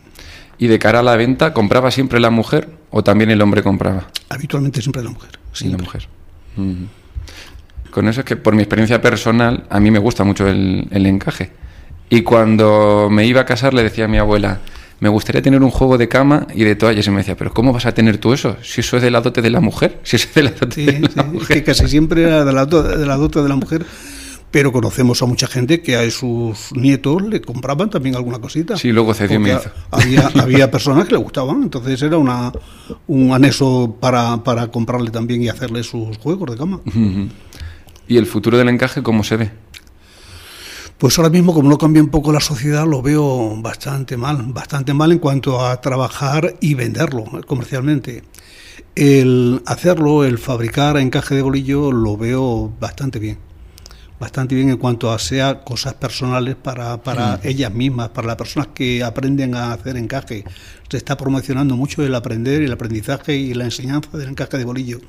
Y 0.59 0.67
de 0.67 0.79
cara 0.79 1.01
a 1.01 1.03
la 1.03 1.17
venta, 1.17 1.53
¿compraba 1.55 1.91
siempre 1.91 2.21
la 2.21 2.31
mujer 2.31 2.69
o 2.91 3.03
también 3.03 3.31
el 3.31 3.41
hombre 3.41 3.63
compraba? 3.63 4.09
Habitualmente 4.29 4.81
siempre 4.83 5.03
la 5.03 5.11
mujer. 5.11 5.31
Sí, 5.53 5.65
la 5.65 5.69
siempre. 5.79 5.85
mujer. 5.87 6.09
Mm. 6.57 6.85
Con 7.91 8.09
eso 8.09 8.21
es 8.21 8.27
que 8.27 8.37
por 8.37 8.55
mi 8.55 8.63
experiencia 8.63 9.01
personal, 9.03 9.65
a 9.71 9.81
mí 9.81 9.91
me 9.91 9.99
gusta 9.99 10.23
mucho 10.25 10.47
el, 10.47 10.87
el 10.91 11.07
encaje. 11.07 11.51
Y 12.09 12.23
cuando 12.23 13.09
me 13.11 13.27
iba 13.27 13.41
a 13.41 13.45
casar 13.47 13.73
le 13.75 13.83
decía 13.83 14.05
a 14.05 14.09
mi 14.09 14.19
abuela, 14.19 14.61
me 15.01 15.09
gustaría 15.09 15.41
tener 15.43 15.63
un 15.63 15.71
juego 15.71 15.97
de 15.97 16.09
cama 16.09 16.47
y 16.55 16.63
de 16.65 16.75
toallas. 16.77 17.07
Y 17.07 17.11
me 17.11 17.19
decía, 17.19 17.37
pero 17.37 17.53
¿cómo 17.55 17.73
vas 17.73 17.87
a 17.87 17.93
tener 17.95 18.19
tú 18.19 18.33
eso? 18.33 18.57
Si 18.63 18.81
eso 18.83 18.97
es 18.99 19.03
de 19.03 19.11
la 19.11 19.21
dote 19.23 19.41
de 19.43 19.51
la 19.51 19.61
mujer. 19.61 19.99
Si 20.03 20.17
eso 20.17 20.29
es 20.29 20.35
de 20.35 20.43
la 20.43 20.51
dote 20.51 20.75
Sí, 20.75 20.87
de 20.87 21.11
la 21.15 21.23
mujer. 21.25 21.57
que 21.57 21.65
casi 21.65 21.89
siempre 21.89 22.23
era 22.25 22.45
de 22.45 22.53
la, 22.53 22.67
do- 22.67 22.83
de 22.83 23.07
la 23.07 23.17
dote 23.17 23.43
de 23.43 23.49
la 23.49 23.57
mujer, 23.57 23.85
pero 24.51 24.73
conocemos 24.73 25.23
a 25.23 25.27
mucha 25.27 25.47
gente 25.47 25.81
que 25.81 25.97
a 25.97 26.11
sus 26.11 26.73
nietos 26.73 27.23
le 27.23 27.41
compraban 27.41 27.89
también 27.89 28.17
alguna 28.17 28.39
cosita. 28.39 28.77
Sí, 28.77 28.91
luego 28.91 29.15
Porque 29.15 29.35
hizo. 29.35 29.71
Había, 29.91 30.27
había 30.41 30.71
personas 30.71 31.07
que 31.07 31.13
le 31.13 31.19
gustaban, 31.19 31.63
entonces 31.63 32.03
era 32.03 32.19
una, 32.19 32.53
un 33.07 33.33
anexo 33.33 33.97
para, 34.01 34.43
para 34.43 34.69
comprarle 34.69 35.11
también 35.11 35.43
y 35.43 35.49
hacerle 35.49 35.83
sus 35.83 36.19
juegos 36.19 36.51
de 36.51 36.57
cama. 36.57 36.81
¿Y 38.09 38.17
el 38.17 38.27
futuro 38.27 38.59
del 38.59 38.69
encaje 38.69 39.03
cómo 39.03 39.23
se 39.23 39.37
ve? 39.37 39.51
Pues 40.99 41.17
ahora 41.19 41.31
mismo, 41.31 41.55
como 41.55 41.71
no 41.71 41.79
cambia 41.79 42.03
un 42.03 42.11
poco 42.11 42.31
la 42.33 42.41
sociedad, 42.41 42.87
lo 42.87 43.01
veo 43.01 43.57
bastante 43.63 44.19
mal, 44.19 44.43
bastante 44.49 44.93
mal 44.93 45.13
en 45.13 45.19
cuanto 45.19 45.65
a 45.65 45.81
trabajar 45.81 46.57
y 46.61 46.75
venderlo 46.75 47.25
comercialmente. 47.47 48.23
El 48.97 49.63
hacerlo, 49.65 50.25
el 50.25 50.37
fabricar 50.37 50.99
encaje 50.99 51.37
de 51.37 51.43
bolillo, 51.43 51.91
lo 51.91 52.19
veo 52.19 52.71
bastante 52.79 53.19
bien. 53.19 53.50
Bastante 54.21 54.55
bien 54.55 54.69
en 54.69 54.77
cuanto 54.77 55.11
a 55.11 55.19
sea 55.19 55.61
cosas 55.61 55.95
personales 55.95 56.55
para, 56.55 57.03
para 57.03 57.41
ellas 57.43 57.73
mismas, 57.73 58.11
para 58.11 58.27
las 58.27 58.37
personas 58.37 58.69
que 58.75 59.03
aprenden 59.03 59.55
a 59.55 59.73
hacer 59.73 59.97
encaje. 59.97 60.45
Se 60.91 60.99
está 60.99 61.17
promocionando 61.17 61.75
mucho 61.75 62.05
el 62.05 62.15
aprender, 62.15 62.61
el 62.61 62.71
aprendizaje 62.71 63.35
y 63.35 63.55
la 63.55 63.65
enseñanza 63.65 64.19
del 64.19 64.29
encaje 64.29 64.59
de 64.59 64.65
bolillo. 64.67 65.01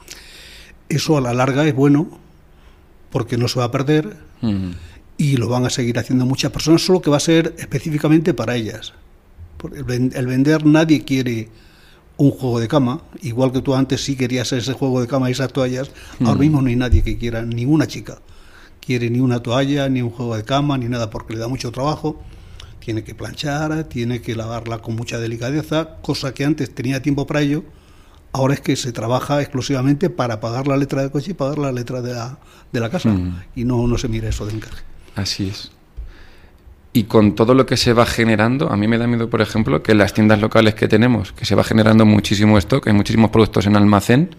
Eso 0.88 1.18
a 1.18 1.22
la 1.22 1.34
larga 1.34 1.68
es 1.68 1.76
bueno 1.76 2.08
porque 3.10 3.38
no 3.38 3.50
se 3.50 3.60
va 3.60 3.66
a 3.66 3.72
perder, 3.72 4.16
y 5.18 5.36
lo 5.36 5.50
van 5.50 5.66
a 5.66 5.70
seguir 5.70 6.00
haciendo 6.00 6.26
muchas 6.26 6.52
personas, 6.52 6.82
solo 6.82 7.02
que 7.02 7.10
va 7.10 7.18
a 7.18 7.20
ser 7.20 7.54
específicamente 7.60 8.34
para 8.34 8.56
ellas. 8.56 8.94
El, 9.76 10.12
el 10.16 10.26
vender 10.26 10.66
nadie 10.66 11.04
quiere 11.04 11.50
un 12.16 12.32
juego 12.32 12.62
de 12.62 12.70
cama, 12.70 13.02
igual 13.22 13.52
que 13.52 13.62
tú 13.62 13.76
antes 13.76 14.06
sí 14.06 14.16
querías 14.16 14.54
ese 14.54 14.72
juego 14.72 15.02
de 15.02 15.08
cama 15.08 15.28
y 15.28 15.34
esas 15.34 15.52
toallas, 15.52 15.92
ahora 16.22 16.40
mismo 16.40 16.62
no 16.62 16.70
hay 16.70 16.78
nadie 16.78 17.04
que 17.04 17.18
quiera, 17.18 17.42
ninguna 17.42 17.88
chica 17.88 18.20
quiere 18.82 19.10
ni 19.10 19.20
una 19.20 19.42
toalla, 19.42 19.88
ni 19.88 20.02
un 20.02 20.10
juego 20.10 20.36
de 20.36 20.44
cama, 20.44 20.78
ni 20.78 20.90
nada, 20.90 21.10
porque 21.10 21.34
le 21.34 21.40
da 21.40 21.48
mucho 21.48 21.72
trabajo. 21.72 22.22
Tiene 22.80 23.04
que 23.04 23.16
planchar, 23.16 23.86
tiene 23.86 24.22
que 24.22 24.36
lavarla 24.36 24.80
con 24.80 24.96
mucha 24.96 25.20
delicadeza, 25.20 25.98
cosa 26.02 26.34
que 26.34 26.44
antes 26.44 26.74
tenía 26.74 27.02
tiempo 27.02 27.26
para 27.26 27.42
ello. 27.42 27.64
Ahora 28.34 28.56
es 28.56 28.62
que 28.62 28.76
se 28.76 28.92
trabaja 28.92 29.40
exclusivamente 29.42 30.10
para 30.10 30.40
pagar 30.40 30.68
la 30.68 30.78
letra 30.78 31.02
del 31.02 31.12
coche 31.12 31.32
y 31.32 31.34
pagar 31.34 31.60
la 31.60 31.72
letra 31.72 32.02
de 32.02 32.14
la, 32.14 32.40
de 32.72 32.80
la 32.80 32.90
casa. 32.90 33.10
Mm. 33.10 33.44
Y 33.56 33.66
no, 33.66 33.86
no 33.88 33.98
se 33.98 34.08
mira 34.08 34.30
eso 34.30 34.46
del 34.46 34.56
encaje. 34.56 34.84
Así 35.16 35.50
es. 35.50 35.72
Y 36.94 37.04
con 37.04 37.36
todo 37.36 37.54
lo 37.54 37.66
que 37.66 37.78
se 37.78 37.94
va 37.94 38.06
generando, 38.06 38.70
a 38.70 38.76
mí 38.76 38.88
me 38.88 38.98
da 38.98 39.08
miedo, 39.08 39.30
por 39.30 39.42
ejemplo, 39.42 39.82
que 39.82 39.94
las 39.94 40.14
tiendas 40.14 40.42
locales 40.42 40.76
que 40.76 40.88
tenemos, 40.88 41.32
que 41.32 41.46
se 41.46 41.56
va 41.56 41.64
generando 41.64 42.06
muchísimo 42.06 42.58
stock, 42.58 42.88
hay 42.88 42.94
muchísimos 42.94 43.32
productos 43.32 43.66
en 43.66 43.78
almacén, 43.78 44.36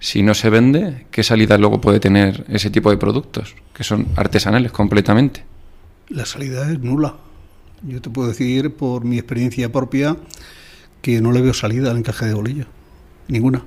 si 0.00 0.22
no 0.22 0.34
se 0.34 0.50
vende, 0.50 1.06
¿qué 1.10 1.22
salida 1.22 1.58
luego 1.58 1.80
puede 1.80 2.00
tener 2.00 2.44
ese 2.48 2.70
tipo 2.70 2.90
de 2.90 2.96
productos? 2.96 3.54
Que 3.74 3.84
son 3.84 4.06
artesanales 4.16 4.72
completamente. 4.72 5.44
La 6.08 6.24
salida 6.24 6.70
es 6.70 6.78
nula. 6.78 7.16
Yo 7.82 8.00
te 8.00 8.10
puedo 8.10 8.28
decir 8.28 8.74
por 8.74 9.04
mi 9.04 9.18
experiencia 9.18 9.70
propia 9.70 10.16
que 11.02 11.20
no 11.20 11.32
le 11.32 11.42
veo 11.42 11.54
salida 11.54 11.90
al 11.90 11.98
encaje 11.98 12.26
de 12.26 12.34
bolillo. 12.34 12.66
Ninguna. 13.28 13.64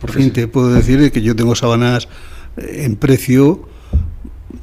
Por 0.00 0.12
fin 0.12 0.32
te 0.32 0.48
puedo 0.48 0.72
decir 0.72 1.10
que 1.10 1.22
yo 1.22 1.34
tengo 1.34 1.54
sábanas 1.54 2.08
en 2.56 2.96
precio 2.96 3.68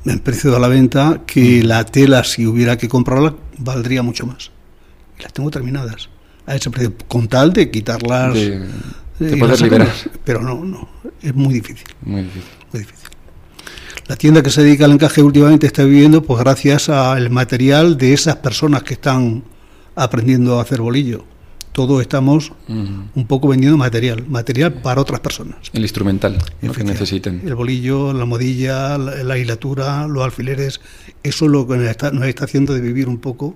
en 0.05 0.19
precio 0.19 0.51
de 0.51 0.59
la 0.59 0.67
venta 0.67 1.21
que 1.25 1.63
la 1.63 1.85
tela 1.85 2.23
si 2.23 2.45
hubiera 2.45 2.77
que 2.77 2.87
comprarla 2.87 3.35
valdría 3.57 4.03
mucho 4.03 4.25
más. 4.25 4.51
Y 5.17 5.23
las 5.23 5.33
tengo 5.33 5.49
terminadas 5.49 6.09
a 6.45 6.55
ese 6.55 6.69
precio 6.69 6.93
con 7.07 7.27
tal 7.27 7.53
de 7.53 7.69
quitarlas 7.69 8.33
De, 8.33 8.65
poder 9.19 9.49
las 9.49 9.61
liberar. 9.61 9.93
Pero 10.23 10.41
no, 10.41 10.63
no, 10.63 10.87
es 11.21 11.35
muy 11.35 11.53
difícil. 11.53 11.87
Muy 12.01 12.23
difícil. 12.23 12.49
Muy 12.71 12.79
difícil. 12.81 13.09
La 14.07 14.15
tienda 14.15 14.41
que 14.41 14.49
se 14.49 14.63
dedica 14.63 14.85
al 14.85 14.91
encaje 14.91 15.21
últimamente 15.21 15.67
está 15.67 15.83
viviendo 15.83 16.23
pues 16.23 16.39
gracias 16.39 16.89
al 16.89 17.29
material 17.29 17.95
de 17.95 18.13
esas 18.13 18.37
personas 18.37 18.81
que 18.81 18.95
están 18.95 19.43
aprendiendo 19.95 20.57
a 20.57 20.63
hacer 20.63 20.81
bolillo. 20.81 21.25
Todos 21.71 22.01
estamos 22.01 22.51
un 22.67 23.27
poco 23.27 23.47
vendiendo 23.47 23.77
material, 23.77 24.25
material 24.27 24.73
para 24.73 24.99
otras 24.99 25.19
personas. 25.19 25.57
El 25.71 25.83
instrumental, 25.83 26.39
lo 26.61 26.73
que 26.73 26.83
necesiten. 26.83 27.41
El 27.45 27.53
bolillo, 27.53 28.11
la 28.11 28.25
modilla, 28.25 28.97
la, 28.97 29.23
la 29.23 29.37
hilatura, 29.37 30.07
los 30.07 30.23
alfileres, 30.23 30.81
eso 31.21 31.45
es 31.45 31.51
lo 31.51 31.67
que 31.67 31.77
nos 31.77 31.85
está, 31.85 32.11
nos 32.11 32.25
está 32.25 32.45
haciendo 32.45 32.73
de 32.73 32.81
vivir 32.81 33.07
un 33.07 33.19
poco 33.19 33.55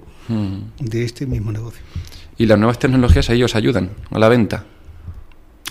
de 0.79 1.03
este 1.03 1.25
mismo 1.25 1.51
negocio. 1.51 1.81
Y 2.37 2.45
las 2.45 2.59
nuevas 2.59 2.77
tecnologías 2.77 3.29
ahí 3.31 3.43
os 3.43 3.55
ayudan 3.55 3.89
a 4.11 4.19
la 4.19 4.29
venta. 4.29 4.65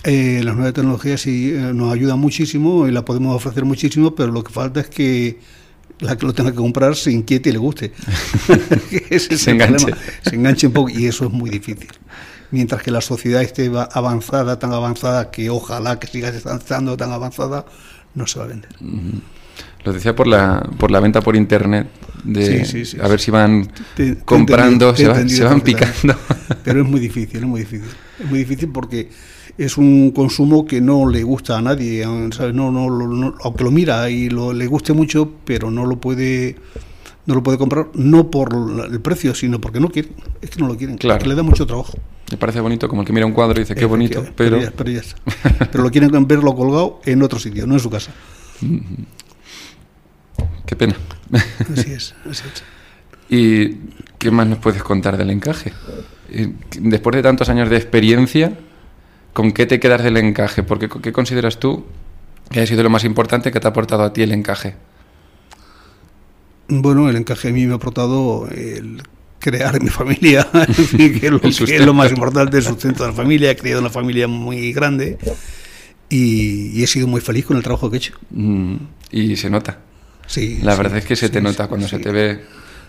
Eh, 0.03 0.41
las 0.43 0.55
nuevas 0.55 0.73
tecnologías 0.73 1.21
sí 1.21 1.51
eh, 1.53 1.71
nos 1.73 1.93
ayudan 1.93 2.19
muchísimo 2.19 2.87
y 2.87 2.91
la 2.91 3.05
podemos 3.05 3.35
ofrecer 3.35 3.63
muchísimo, 3.63 4.13
pero 4.15 4.31
lo 4.31 4.43
que 4.43 4.51
falta 4.51 4.81
es 4.81 4.89
que 4.89 5.39
la 5.99 6.17
que 6.17 6.25
lo 6.25 6.33
tenga 6.33 6.51
que 6.51 6.57
comprar 6.57 6.95
se 6.95 7.11
inquiete 7.11 7.49
y 7.49 7.53
le 7.53 7.57
guste. 7.59 7.93
Ese 9.09 9.35
es 9.35 9.41
Se 9.41 9.51
enganche. 9.51 9.85
problema. 9.87 10.01
Se 10.21 10.35
enganche 10.35 10.67
un 10.67 10.73
poco 10.73 10.89
y 10.89 11.05
eso 11.05 11.25
es 11.25 11.31
muy 11.31 11.49
difícil. 11.49 11.87
Mientras 12.51 12.83
que 12.83 12.91
la 12.91 13.01
sociedad 13.01 13.41
esté 13.41 13.69
va- 13.69 13.89
avanzada, 13.91 14.59
tan 14.59 14.73
avanzada, 14.73 15.31
que 15.31 15.49
ojalá 15.49 15.97
que 15.99 16.07
siga 16.07 16.29
estando 16.29 16.97
tan 16.97 17.11
avanzada, 17.11 17.65
no 18.13 18.27
se 18.27 18.39
va 18.39 18.45
a 18.45 18.47
vender. 18.49 18.69
Lo 19.85 19.93
decía 19.93 20.15
por 20.15 20.27
la, 20.27 20.69
por 20.77 20.91
la 20.91 20.99
venta 20.99 21.21
por 21.21 21.35
internet, 21.35 21.87
de 22.23 22.65
Sí, 22.65 22.71
sí, 22.71 22.85
sí, 22.85 22.97
a 23.01 23.07
ver 23.07 23.19
si 23.19 23.31
van 23.31 23.69
Te- 23.95 24.17
comprando, 24.19 24.91
te 24.93 25.01
se, 25.03 25.07
van- 25.07 25.15
entendido 25.21 25.37
se 25.39 25.43
van 25.45 25.61
picando. 25.61 26.15
Pero 26.63 26.81
es 26.83 26.87
muy 26.87 26.99
difícil, 26.99 27.37
es 27.39 27.45
muy 27.45 27.61
difícil. 27.61 27.89
Es 28.19 28.29
muy 28.29 28.39
difícil 28.39 28.69
porque 28.69 29.09
es 29.57 29.77
un 29.77 30.11
consumo 30.11 30.65
que 30.65 30.81
no 30.81 31.07
le 31.09 31.23
gusta 31.23 31.57
a 31.57 31.61
nadie, 31.61 32.03
¿sabes? 32.31 32.53
No, 32.55 32.71
no, 32.71 32.89
no, 32.89 33.35
aunque 33.43 33.63
lo 33.63 33.71
mira 33.71 34.09
y 34.09 34.29
lo, 34.29 34.51
le 34.53 34.65
guste 34.67 34.93
mucho, 34.93 35.31
pero 35.45 35.69
no 35.71 35.85
lo 35.85 35.97
puede 35.99 36.55
no 37.25 37.35
lo 37.35 37.43
puede 37.43 37.57
comprar 37.57 37.87
no 37.93 38.29
por 38.29 38.49
el 38.91 38.99
precio, 38.99 39.33
sino 39.33 39.61
porque 39.61 39.79
no 39.79 39.87
quiere. 39.89 40.09
Es 40.41 40.49
que 40.49 40.59
no 40.59 40.67
lo 40.67 40.75
quieren, 40.75 40.97
Claro. 40.97 41.21
que 41.21 41.29
le 41.29 41.35
da 41.35 41.43
mucho 41.43 41.65
trabajo. 41.65 41.97
Me 42.31 42.37
parece 42.37 42.59
bonito, 42.59 42.89
como 42.89 43.01
el 43.01 43.07
que 43.07 43.13
mira 43.13 43.25
un 43.25 43.31
cuadro 43.31 43.57
y 43.59 43.63
dice 43.63 43.75
qué 43.75 43.85
bonito, 43.85 44.25
pero... 44.35 44.59
ya- 44.59 44.71
pero 44.75 44.89
ya 44.91 44.99
está. 44.99 45.15
Pero 45.71 45.83
lo 45.85 45.91
quieren 45.91 46.27
verlo 46.27 46.53
colgado 46.55 46.99
en 47.05 47.21
otro 47.23 47.39
sitio, 47.39 47.65
no 47.65 47.75
en 47.75 47.79
su 47.79 47.89
casa. 47.89 48.11
Qué 50.65 50.75
pena. 50.75 50.95
Así 51.71 51.91
es, 51.93 52.15
así 52.29 52.43
es. 52.53 52.63
¿Y 53.29 53.77
qué 54.17 54.31
más 54.31 54.47
nos 54.47 54.59
puedes 54.59 54.83
contar 54.83 55.17
del 55.17 55.29
encaje? 55.29 55.71
Eh, 56.29 56.51
Después 56.79 57.15
de 57.15 57.21
tantos 57.23 57.49
años 57.49 57.69
de 57.69 57.77
experiencia, 57.77 58.57
¿con 59.33 59.51
qué 59.51 59.65
te 59.65 59.79
quedas 59.79 60.03
del 60.03 60.17
encaje? 60.17 60.63
Porque, 60.63 60.87
¿Qué 61.01 61.11
consideras 61.11 61.59
tú 61.59 61.85
que 62.51 62.61
ha 62.61 62.67
sido 62.67 62.83
lo 62.83 62.89
más 62.89 63.03
importante 63.03 63.51
que 63.51 63.59
te 63.59 63.67
ha 63.67 63.71
aportado 63.71 64.03
a 64.03 64.13
ti 64.13 64.21
el 64.21 64.31
encaje? 64.31 64.75
Bueno, 66.67 67.09
el 67.09 67.15
encaje 67.17 67.49
a 67.49 67.51
mí 67.51 67.65
me 67.65 67.73
ha 67.73 67.75
aportado 67.75 68.47
el 68.49 69.01
crear 69.39 69.81
mi 69.81 69.89
familia, 69.89 70.47
que 70.97 71.19
es 71.21 71.31
lo, 71.31 71.39
que 71.41 71.49
es 71.49 71.85
lo 71.85 71.93
más 71.93 72.11
importante, 72.11 72.57
el 72.57 72.63
sustento 72.63 73.03
de 73.03 73.09
la 73.09 73.15
familia. 73.15 73.51
He 73.51 73.55
criado 73.57 73.81
una 73.81 73.89
familia 73.89 74.27
muy 74.27 74.71
grande 74.71 75.17
y, 76.09 76.79
y 76.79 76.83
he 76.83 76.87
sido 76.87 77.07
muy 77.07 77.19
feliz 77.21 77.45
con 77.45 77.57
el 77.57 77.63
trabajo 77.63 77.89
que 77.89 77.97
he 77.97 77.99
hecho. 77.99 78.13
Mm, 78.31 78.75
Y 79.11 79.35
se 79.35 79.49
nota. 79.49 79.79
Sí, 80.25 80.59
La 80.63 80.71
sí, 80.71 80.77
verdad 80.81 80.97
es 80.99 81.05
que 81.05 81.15
se 81.17 81.29
te 81.29 81.39
sí, 81.39 81.43
nota 81.43 81.67
cuando 81.67 81.87
se 81.87 81.99
te 81.99 82.09
ve, 82.11 82.39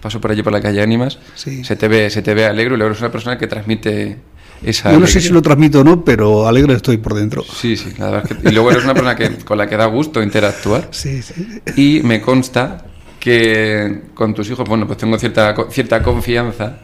paso 0.01 0.21
por 0.21 0.31
allí 0.31 0.43
por 0.45 0.53
la 0.53 0.61
calle 0.61 0.81
Ánimas, 0.81 1.19
Sí. 1.35 1.65
se 1.65 1.75
te 1.75 1.89
ve, 1.89 2.09
se 2.11 2.23
te 2.23 2.33
ve 2.33 2.45
alegre 2.47 2.75
y 2.75 2.79
luego 2.79 2.93
eres 2.93 3.01
una 3.01 3.11
persona 3.11 3.37
que 3.37 3.49
transmite 3.49 4.19
esa 4.67 4.93
Yo 4.93 4.99
no 5.01 5.07
sé 5.07 5.21
si 5.21 5.31
lo 5.31 5.43
transmito 5.43 5.81
o 5.81 5.85
no, 5.85 6.05
pero 6.05 6.47
alegre 6.49 6.75
estoy 6.75 6.97
por 6.99 7.15
dentro. 7.15 7.43
Sí, 7.45 7.77
sí, 7.77 7.93
la 7.99 8.11
verdad 8.11 8.31
es 8.31 8.37
que- 8.39 8.49
y 8.49 8.53
luego 8.53 8.71
eres 8.71 8.85
una 8.85 8.95
persona 8.95 9.17
que, 9.17 9.31
con 9.45 9.59
la 9.59 9.69
que 9.69 9.77
da 9.77 9.87
gusto 9.87 10.23
interactuar. 10.23 10.89
Sí, 10.93 11.23
sí. 11.23 11.61
Y 11.77 12.01
me 12.05 12.21
consta 12.21 12.85
que 13.21 14.03
con 14.15 14.35
tus 14.35 14.51
hijos, 14.51 14.69
bueno, 14.69 14.87
pues 14.87 14.99
tengo 14.99 15.19
cierta, 15.19 15.55
cierta 15.71 16.03
confianza 16.03 16.79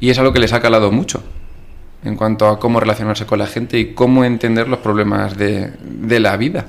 y 0.00 0.10
es 0.10 0.18
algo 0.18 0.32
que 0.32 0.40
les 0.40 0.52
ha 0.52 0.60
calado 0.60 0.90
mucho 0.90 1.22
en 2.04 2.16
cuanto 2.16 2.48
a 2.48 2.58
cómo 2.60 2.78
relacionarse 2.80 3.24
con 3.26 3.38
la 3.38 3.46
gente 3.46 3.78
y 3.78 3.94
cómo 3.94 4.24
entender 4.24 4.68
los 4.68 4.78
problemas 4.80 5.36
de, 5.36 5.72
de 5.82 6.20
la 6.20 6.36
vida. 6.36 6.66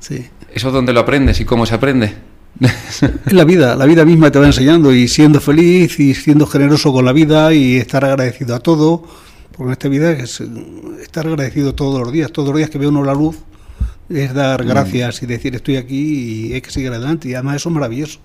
Sí. 0.00 0.26
¿Eso 0.54 0.70
dónde 0.70 0.92
lo 0.92 1.00
aprendes 1.00 1.40
y 1.40 1.44
cómo 1.44 1.66
se 1.66 1.74
aprende? 1.74 2.14
Es 2.60 3.32
la 3.32 3.44
vida, 3.44 3.76
la 3.76 3.86
vida 3.86 4.04
misma 4.04 4.30
te 4.30 4.38
va 4.38 4.46
enseñando 4.46 4.92
y 4.92 5.06
siendo 5.06 5.40
feliz 5.40 6.00
y 6.00 6.14
siendo 6.14 6.46
generoso 6.46 6.92
con 6.92 7.04
la 7.04 7.12
vida 7.12 7.52
y 7.52 7.76
estar 7.76 8.04
agradecido 8.04 8.54
a 8.54 8.60
todo, 8.60 9.04
porque 9.52 9.68
en 9.68 9.72
esta 9.72 9.88
vida 9.88 10.10
es 10.10 10.42
estar 11.00 11.26
agradecido 11.26 11.74
todos 11.74 12.00
los 12.00 12.12
días, 12.12 12.32
todos 12.32 12.48
los 12.48 12.58
días 12.58 12.70
que 12.70 12.78
ve 12.78 12.88
uno 12.88 13.04
la 13.04 13.14
luz 13.14 13.36
es 14.08 14.32
dar 14.34 14.64
Mm. 14.64 14.68
gracias 14.68 15.22
y 15.22 15.26
decir 15.26 15.54
estoy 15.54 15.76
aquí 15.76 16.48
y 16.48 16.52
hay 16.54 16.60
que 16.60 16.70
seguir 16.70 16.90
adelante 16.90 17.28
y 17.28 17.34
además 17.34 17.56
eso 17.56 17.68
es 17.68 17.74
maravilloso. 17.74 18.20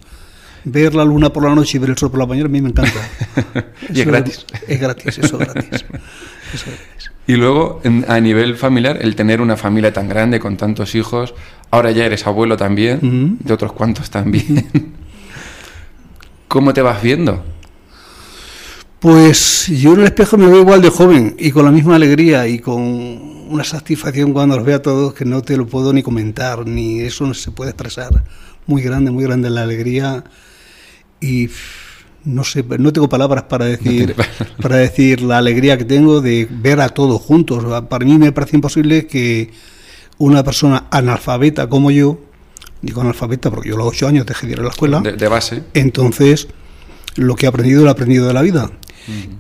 Ver 0.66 0.96
la 0.96 1.04
luna 1.04 1.32
por 1.32 1.44
la 1.44 1.54
noche 1.54 1.78
y 1.78 1.80
ver 1.80 1.90
el 1.92 1.98
sol 1.98 2.10
por 2.10 2.20
la 2.20 2.26
mañana 2.26 2.46
a 2.46 2.50
mí 2.50 2.62
me 2.62 2.70
encanta. 2.70 3.00
Y 3.94 4.00
es 4.02 4.08
gratis. 4.08 4.46
Es 4.68 4.80
gratis, 4.80 5.18
eso 5.18 5.40
es 5.42 5.48
gratis. 5.54 5.70
Eso 6.54 6.66
es 6.70 6.78
gratis. 6.78 7.12
Y 7.26 7.34
luego, 7.36 7.82
en- 7.84 8.06
a 8.08 8.20
nivel 8.20 8.56
familiar, 8.58 9.00
el 9.02 9.16
tener 9.16 9.42
una 9.42 9.58
familia 9.58 9.92
tan 9.94 10.08
grande 10.08 10.40
con 10.40 10.56
tantos 10.58 10.94
hijos, 10.96 11.34
ahora 11.72 11.92
ya 11.92 12.06
eres 12.06 12.28
abuelo 12.28 12.58
también, 12.58 12.98
Ujú. 12.98 13.38
de 13.48 13.54
otros 13.54 13.74
cuantos 13.74 14.10
también. 14.10 14.68
¿Cómo 16.48 16.74
te 16.74 16.82
vas 16.82 17.02
viendo? 17.02 17.44
Pues 19.00 19.68
yo 19.68 19.94
en 19.94 20.00
el 20.02 20.06
espejo 20.06 20.38
me 20.38 20.48
veo 20.48 20.60
igual 20.62 20.82
de 20.82 20.90
joven 20.90 21.36
y 21.38 21.52
con 21.52 21.66
la 21.66 21.72
misma 21.72 21.96
alegría 21.96 22.48
y 22.48 22.60
con 22.60 22.80
una 23.50 23.64
satisfacción 23.66 24.32
cuando 24.32 24.56
los 24.56 24.66
veo 24.66 24.78
a 24.78 24.82
todos 24.82 25.14
que 25.14 25.26
no 25.26 25.42
te 25.42 25.58
lo 25.58 25.68
puedo 25.68 25.92
ni 25.92 26.02
comentar, 26.04 26.66
ni 26.66 27.02
eso 27.02 27.26
no 27.28 27.34
se 27.34 27.52
puede 27.52 27.72
expresar. 27.72 28.24
Muy 28.66 28.82
grande, 28.82 29.12
muy 29.12 29.24
grande 29.26 29.50
la 29.50 29.64
alegría 29.64 30.24
y 31.24 31.50
no 32.26 32.44
sé, 32.44 32.64
no 32.80 32.94
tengo 32.94 33.10
palabras 33.10 33.44
para 33.44 33.66
decir, 33.66 34.16
para 34.62 34.78
decir 34.78 35.22
la 35.22 35.38
alegría 35.40 35.78
que 35.78 35.86
tengo 35.86 36.22
de 36.22 36.48
ver 36.50 36.80
a 36.82 36.90
todos 36.90 37.22
juntos. 37.22 37.64
Para 37.90 38.06
mí 38.06 38.18
me 38.18 38.32
parece 38.32 38.56
imposible 38.58 39.08
que 39.08 39.52
una 40.18 40.44
persona 40.44 40.86
analfabeta 40.92 41.68
como 41.68 41.92
yo, 41.92 42.20
digo 42.82 43.02
analfabeta 43.02 43.50
porque 43.50 43.70
yo 43.70 43.76
a 43.76 43.80
los 43.80 43.88
ocho 43.88 44.08
años 44.08 44.26
dejé 44.26 44.48
de 44.48 44.54
ir 44.54 44.60
a 44.60 44.64
la 44.64 44.70
escuela, 44.70 45.02
De, 45.02 45.14
de 45.14 45.28
base. 45.28 45.64
entonces, 45.74 46.48
lo 47.16 47.36
que 47.36 47.46
he 47.46 47.50
aprendido, 47.50 47.82
lo 47.82 47.88
he 47.90 47.92
aprendido 47.92 48.28
de 48.28 48.34
la 48.34 48.42
vida. 48.42 48.72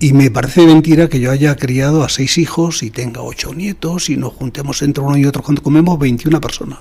Y 0.02 0.12
me 0.12 0.30
parece 0.30 0.65
mentira 0.67 1.08
que 1.08 1.22
yo 1.22 1.32
haya 1.32 1.56
criado 1.56 2.04
a 2.04 2.10
seis 2.10 2.38
hijos 2.38 2.84
y 2.84 2.91
tenga 2.91 3.22
ocho 3.22 3.54
nietos 3.54 4.10
y 4.10 4.17
nos 4.17 4.34
juntemos 4.34 4.82
entre 4.82 5.02
uno 5.02 5.15
y 5.15 5.26
otro 5.26 5.41
cuando 5.41 5.63
comemos 5.63 5.98
21 5.98 6.41
personas. 6.41 6.80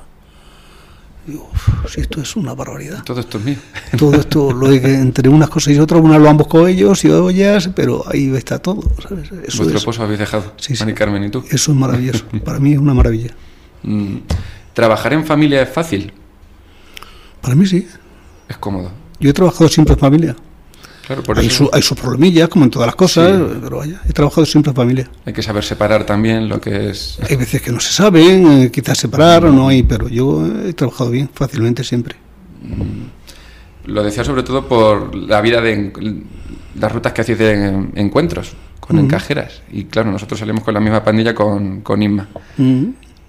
Digo, 1.27 1.49
"Uf, 1.53 1.93
si 1.93 2.01
esto 2.01 2.21
es 2.21 2.35
una 2.35 2.53
barbaridad. 2.55 3.05
Todo 3.05 3.21
esto 3.21 3.39
es 3.39 3.45
mío. 3.45 3.57
Todo 3.99 4.15
esto, 4.17 4.53
lo 4.53 4.69
de 4.69 4.81
que 4.81 4.93
entre 4.95 5.29
unas 5.29 5.49
cosas 5.49 5.75
y 5.75 5.79
otras, 5.79 6.01
una 6.03 6.19
lo 6.19 6.29
han 6.29 6.37
buscado 6.37 6.67
ellos 6.67 7.05
y 7.05 7.11
ollas, 7.11 7.71
pero 7.77 8.03
ahí 8.11 8.35
está 8.35 8.59
todo. 8.59 8.83
¿sabes? 9.01 9.27
Eso, 9.27 9.35
Vuestro 9.59 9.69
es, 9.69 9.75
esposo 9.77 10.03
habéis 10.03 10.19
dejado, 10.19 10.53
Sí, 10.57 10.75
sí. 10.75 10.93
Carmen 10.95 11.23
y 11.25 11.31
tú. 11.31 11.45
eso 11.49 11.71
es 11.73 11.79
maravilloso. 11.79 12.25
Para 12.45 12.59
mí 12.59 12.73
es 12.73 12.79
una 12.79 12.93
maravilla. 12.95 13.31
Mm, 13.85 14.17
¿Trabajar 14.75 15.13
en 15.13 15.25
familia 15.25 15.63
es 15.63 15.69
fácil? 15.69 16.13
Para 17.41 17.55
mí 17.55 17.67
sí. 17.67 17.87
Es 18.49 18.57
cómodo. 18.57 18.91
Yo 19.21 19.31
he 19.31 19.33
trabajado 19.33 19.69
siempre 19.69 19.95
en 19.95 20.01
familia. 20.01 20.37
Claro, 21.13 21.23
por 21.25 21.39
Hay, 21.39 21.47
eso 21.47 21.65
su- 21.67 21.71
hay 21.75 21.83
sus 21.83 21.99
problemillas, 22.01 22.49
como 22.49 22.65
en 22.65 22.71
todas 22.71 22.87
las 22.87 22.97
cosas, 22.97 23.37
Sí. 23.37 23.59
pero 23.63 23.79
vaya, 23.79 24.01
he 24.09 24.13
trabajado 24.13 24.47
siempre 24.47 24.71
en 24.71 24.77
familia. 24.77 25.11
hay 25.27 25.33
que 25.35 25.43
saber 25.43 25.63
separar 25.63 26.05
también 26.07 26.49
lo 26.49 26.59
que 26.61 26.89
es... 26.91 27.19
Hay 27.29 27.37
veces 27.37 27.61
que 27.61 27.71
no 27.71 27.81
se 27.81 27.93
saben, 27.93 28.47
eh, 28.63 28.71
quizás 28.71 28.97
separar 28.99 29.45
o 29.45 29.53
no 29.53 29.69
hay, 29.69 29.83
pero 29.83 30.09
yo 30.09 30.47
he 30.67 30.73
trabajado 30.73 31.11
bien, 31.11 31.29
fácilmente 31.35 31.85
siempre. 31.85 32.17
Lo 33.85 34.03
decía 34.03 34.25
sobre 34.25 34.43
todo 34.43 34.67
por 34.69 35.15
la 35.15 35.41
vida 35.41 35.61
de 35.61 35.93
las 36.79 36.93
rutas 36.93 37.13
que 37.13 37.21
hacéis 37.23 37.39
de 37.39 37.53
en- 37.53 37.93
encuentros 37.97 38.53
con 38.81 38.97
Ujú. 38.97 39.05
encajeras. 39.07 39.63
Y 39.73 39.85
claro, 39.85 40.11
nosotros 40.11 40.39
salimos 40.41 40.63
con 40.65 40.73
la 40.75 40.81
misma 40.81 41.03
pandilla 41.05 41.35
con, 41.35 41.81
con 41.83 42.03
Inma. 42.03 42.29
Mm. 42.57 42.85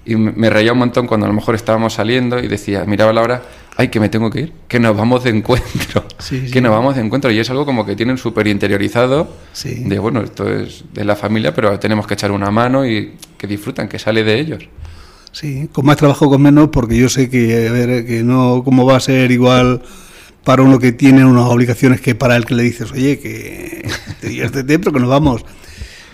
Y 0.05 0.15
me 0.15 0.31
me 0.33 0.49
reía 0.49 0.73
un 0.73 0.79
montón 0.79 1.07
cuando 1.07 1.25
a 1.25 1.29
lo 1.29 1.35
mejor 1.35 1.55
estábamos 1.55 1.93
saliendo 1.93 2.39
y 2.39 2.47
decía, 2.47 2.85
miraba 2.85 3.13
la 3.13 3.21
hora, 3.21 3.41
ay, 3.77 3.87
que 3.89 3.99
me 3.99 4.09
tengo 4.09 4.29
que 4.29 4.41
ir, 4.41 4.53
que 4.67 4.79
nos 4.79 4.95
vamos 4.95 5.23
de 5.23 5.31
encuentro, 5.31 6.05
Sí, 6.19 6.43
sí. 6.45 6.51
que 6.51 6.61
nos 6.61 6.71
vamos 6.71 6.95
de 6.95 7.01
encuentro. 7.01 7.31
Y 7.31 7.39
es 7.39 7.49
algo 7.49 7.65
como 7.65 7.85
que 7.85 7.95
tienen 7.95 8.17
súper 8.17 8.47
interiorizado 8.47 9.27
Sí. 9.53 9.83
de, 9.85 9.99
bueno, 9.99 10.21
esto 10.21 10.49
es 10.49 10.83
de 10.93 11.05
la 11.05 11.15
familia, 11.15 11.53
pero 11.53 11.77
tenemos 11.79 12.07
que 12.07 12.13
echar 12.13 12.31
una 12.31 12.51
mano 12.51 12.85
y 12.85 13.13
que 13.37 13.47
disfrutan, 13.47 13.87
que 13.87 13.99
sale 13.99 14.23
de 14.23 14.39
ellos. 14.39 14.63
Sí, 15.31 15.67
con 15.71 15.85
más 15.85 15.97
trabajo 15.97 16.29
con 16.29 16.41
menos, 16.41 16.69
porque 16.71 16.95
yo 16.95 17.09
sé 17.09 17.29
que, 17.29 17.67
a 17.67 17.71
ver, 17.71 18.05
que 18.05 18.21
no, 18.23 18.61
cómo 18.63 18.85
va 18.85 18.97
a 18.97 18.99
ser 18.99 19.31
igual 19.31 19.81
para 20.43 20.61
uno 20.61 20.77
que 20.77 20.91
tiene 20.91 21.25
unas 21.25 21.45
obligaciones 21.45 22.01
que 22.01 22.13
para 22.15 22.35
el 22.35 22.45
que 22.45 22.53
le 22.53 22.63
dices, 22.63 22.91
oye, 22.91 23.17
que 23.19 23.87
te 24.21 24.79
pero 24.79 24.91
que 24.91 24.99
nos 24.99 25.09
vamos. 25.09 25.43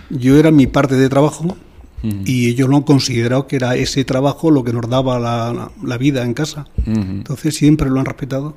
Yo 0.09 0.37
era 0.39 0.51
mi 0.51 0.67
parte 0.67 0.95
de 0.95 1.09
trabajo 1.09 1.57
Y 2.03 2.47
ellos 2.49 2.69
lo 2.69 2.77
han 2.77 2.83
considerado 2.83 3.45
que 3.47 3.57
era 3.57 3.75
ese 3.75 4.05
trabajo 4.05 4.51
lo 4.51 4.63
que 4.63 4.71
nos 4.73 4.89
daba 4.89 5.19
la, 5.19 5.51
la- 5.53 5.71
la 5.83 5.97
vida 5.97 6.23
en 6.23 6.33
casa. 6.33 6.65
Ujú. 6.87 6.91
Entonces 6.99 7.55
siempre 7.55 7.89
lo 7.89 7.99
han 7.99 8.05
respetado. 8.05 8.55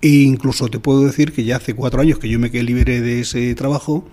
E 0.00 0.08
incluso 0.08 0.68
te 0.68 0.80
puedo 0.80 1.02
decir 1.04 1.32
que 1.32 1.44
ya 1.44 1.56
hace 1.56 1.74
cuatro 1.74 2.00
años 2.00 2.18
que 2.18 2.28
yo 2.28 2.38
me 2.40 2.50
quedé 2.50 2.64
libre 2.64 3.00
de 3.00 3.20
ese 3.20 3.54
trabajo 3.54 4.04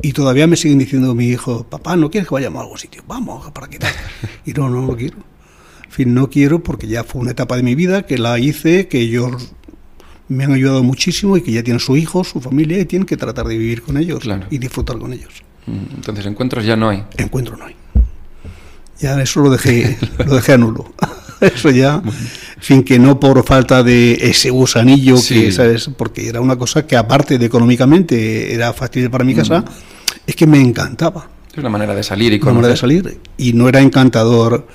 y 0.00 0.12
todavía 0.14 0.46
me 0.48 0.56
siguen 0.56 0.78
diciendo 0.80 1.14
mi 1.14 1.28
hijo, 1.28 1.64
papá, 1.64 1.94
¿no 1.96 2.10
quieres 2.10 2.26
que 2.28 2.34
vayamos 2.34 2.58
a 2.58 2.62
algún 2.62 2.78
sitio? 2.78 3.04
Vamos, 3.06 3.48
¿para 3.52 3.68
qué 3.68 3.78
tal? 3.78 3.92
Y 4.46 4.52
no, 4.52 4.68
no 4.68 4.84
lo 4.84 4.96
quiero. 4.96 5.18
En 5.84 5.90
fin, 5.92 6.14
no 6.14 6.28
quiero 6.28 6.62
porque 6.62 6.88
ya 6.88 7.04
fue 7.04 7.20
una 7.20 7.30
etapa 7.32 7.54
de 7.56 7.62
mi 7.62 7.74
vida 7.76 8.04
que 8.06 8.18
la 8.18 8.36
hice, 8.40 8.88
que 8.88 8.98
ellos 9.00 9.52
me 10.28 10.42
han 10.44 10.52
ayudado 10.54 10.82
muchísimo 10.82 11.36
y 11.36 11.42
que 11.42 11.52
ya 11.52 11.62
tienen 11.62 11.78
su 11.80 11.96
hijo, 11.96 12.24
su 12.24 12.40
familia 12.40 12.80
y 12.80 12.86
tienen 12.86 13.06
que 13.06 13.16
tratar 13.16 13.46
de 13.46 13.56
vivir 13.58 13.82
con 13.82 13.98
ellos 13.98 14.20
Claro. 14.20 14.46
y 14.50 14.58
disfrutar 14.58 14.98
con 14.98 15.12
ellos. 15.12 15.42
Entonces, 15.66 16.26
encuentros 16.26 16.64
ya 16.64 16.74
no 16.74 16.88
hay. 16.88 17.04
Encuentro 17.18 17.56
no 17.56 17.66
hay. 17.66 17.76
Ya 19.02 19.20
eso 19.20 19.40
lo 19.40 19.50
dejé, 19.50 19.98
lo 20.26 20.34
dejé 20.36 20.52
a 20.54 20.58
nulo. 20.58 20.92
Eso 21.42 21.70
ya, 21.70 21.94
en 22.04 22.12
fin, 22.62 22.84
que 22.84 23.00
no 23.00 23.18
por 23.18 23.44
falta 23.44 23.82
de 23.82 24.12
ese 24.30 24.50
gusanillo 24.50 25.16
Sí. 25.16 25.34
que, 25.34 25.50
¿sabes? 25.52 25.90
Porque 25.96 26.28
era 26.28 26.40
una 26.40 26.54
cosa 26.56 26.86
que 26.86 26.96
aparte 26.96 27.36
de 27.36 27.46
económicamente 27.46 28.54
era 28.54 28.72
fácil 28.72 29.10
para 29.10 29.24
mi 29.24 29.34
Mm. 29.34 29.36
casa, 29.38 29.64
es 30.24 30.36
que 30.36 30.46
me 30.46 30.60
encantaba 30.60 31.26
Es 31.50 31.58
una 31.58 31.68
manera 31.68 31.96
de 31.96 32.04
salir 32.04 32.32
y 32.32 32.36
una 32.40 32.52
manera 32.52 32.68
de 32.68 32.76
salir. 32.76 33.18
Y 33.38 33.54
no 33.54 33.68
era 33.68 33.80
encantador 33.80 34.68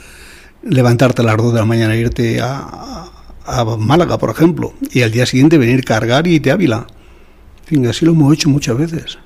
levantarte 0.61 1.21
a 1.21 1.25
las 1.25 1.37
2 1.37 1.53
de 1.53 1.59
la 1.59 1.65
mañana 1.65 1.95
e 1.95 2.01
irte 2.01 2.41
a, 2.41 3.05
a 3.45 3.63
Málaga, 3.77 4.17
por 4.17 4.29
ejemplo, 4.31 4.73
y 4.91 5.03
al 5.03 5.11
día 5.11 5.25
siguiente 5.25 5.57
venir 5.57 5.85
cargar 5.85 6.27
y 6.27 6.35
irte 6.35 6.51
a 6.51 6.55
Ávila. 6.55 6.85
En 7.61 7.65
fin, 7.65 7.87
así 7.87 8.03
lo 8.05 8.11
hemos 8.11 8.33
hecho 8.33 8.49
muchas 8.49 8.77
veces. 8.77 9.19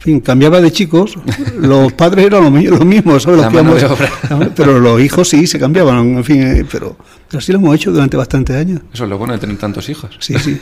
En 0.00 0.04
fin, 0.04 0.20
cambiaba 0.20 0.62
de 0.62 0.72
chicos, 0.72 1.14
los 1.58 1.92
padres 1.92 2.24
eran 2.24 2.42
lo, 2.44 2.50
mi- 2.50 2.64
lo 2.66 2.82
mismo, 2.86 3.20
¿sabes? 3.20 3.36
Los 3.36 3.46
La 3.46 3.50
que 3.52 3.56
mano 3.62 3.74
de 3.74 3.82
íbamos- 3.82 4.00
obra. 4.30 4.50
pero 4.56 4.80
los 4.80 4.98
hijos 4.98 5.28
sí 5.28 5.46
se 5.46 5.58
cambiaban, 5.58 6.16
en 6.16 6.24
fin, 6.24 6.42
eh, 6.42 6.64
pero, 6.72 6.96
pero 7.28 7.38
así 7.38 7.52
lo 7.52 7.58
hemos 7.58 7.74
hecho 7.76 7.92
durante 7.92 8.16
bastantes 8.16 8.56
años. 8.56 8.80
Eso 8.94 9.04
es 9.04 9.10
lo 9.10 9.18
bueno 9.18 9.34
de 9.34 9.40
tener 9.40 9.58
tantos 9.58 9.90
hijos. 9.90 10.16
Sí, 10.18 10.38
sí, 10.38 10.58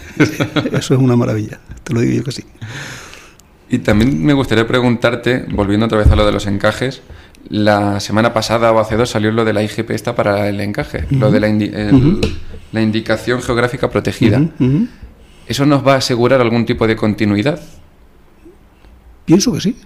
eso 0.73 0.95
es 0.95 1.01
una 1.01 1.15
maravilla, 1.15 1.61
te 1.85 1.95
lo 1.95 2.01
digo 2.01 2.15
yo 2.17 2.25
que 2.25 2.33
sí. 2.33 2.43
Y 3.71 3.79
también 3.79 4.25
me 4.25 4.33
gustaría 4.33 4.67
preguntarte, 4.67 5.45
volviendo 5.53 5.87
otra 5.87 5.99
vez 5.99 6.11
a 6.11 6.17
lo 6.17 6.27
de 6.27 6.33
los 6.33 6.47
encajes, 6.49 7.03
la 7.49 8.01
semana 8.01 8.33
pasada 8.35 8.73
o 8.73 8.81
hace 8.81 8.97
dos 8.97 9.11
salió 9.11 9.31
lo 9.31 9.45
de 9.45 9.53
la 9.53 9.63
IGP 9.63 9.91
esta 9.93 10.17
para 10.17 10.49
el 10.49 10.61
encaje, 10.61 11.05
lo 11.11 11.31
de 11.31 11.39
la, 11.39 11.47
la, 12.73 12.83
indicación 12.83 13.41
geográfica 13.41 13.89
protegida. 13.89 14.43
¿Eso 15.47 15.65
nos 15.65 15.87
va 15.87 15.95
a 15.95 15.99
asegurar 15.99 16.41
algún 16.41 16.67
tipo 16.67 16.89
de 16.89 16.97
continuidad? 16.97 17.61
Pienso 19.29 19.53
que 19.53 19.61
sí. 19.61 19.77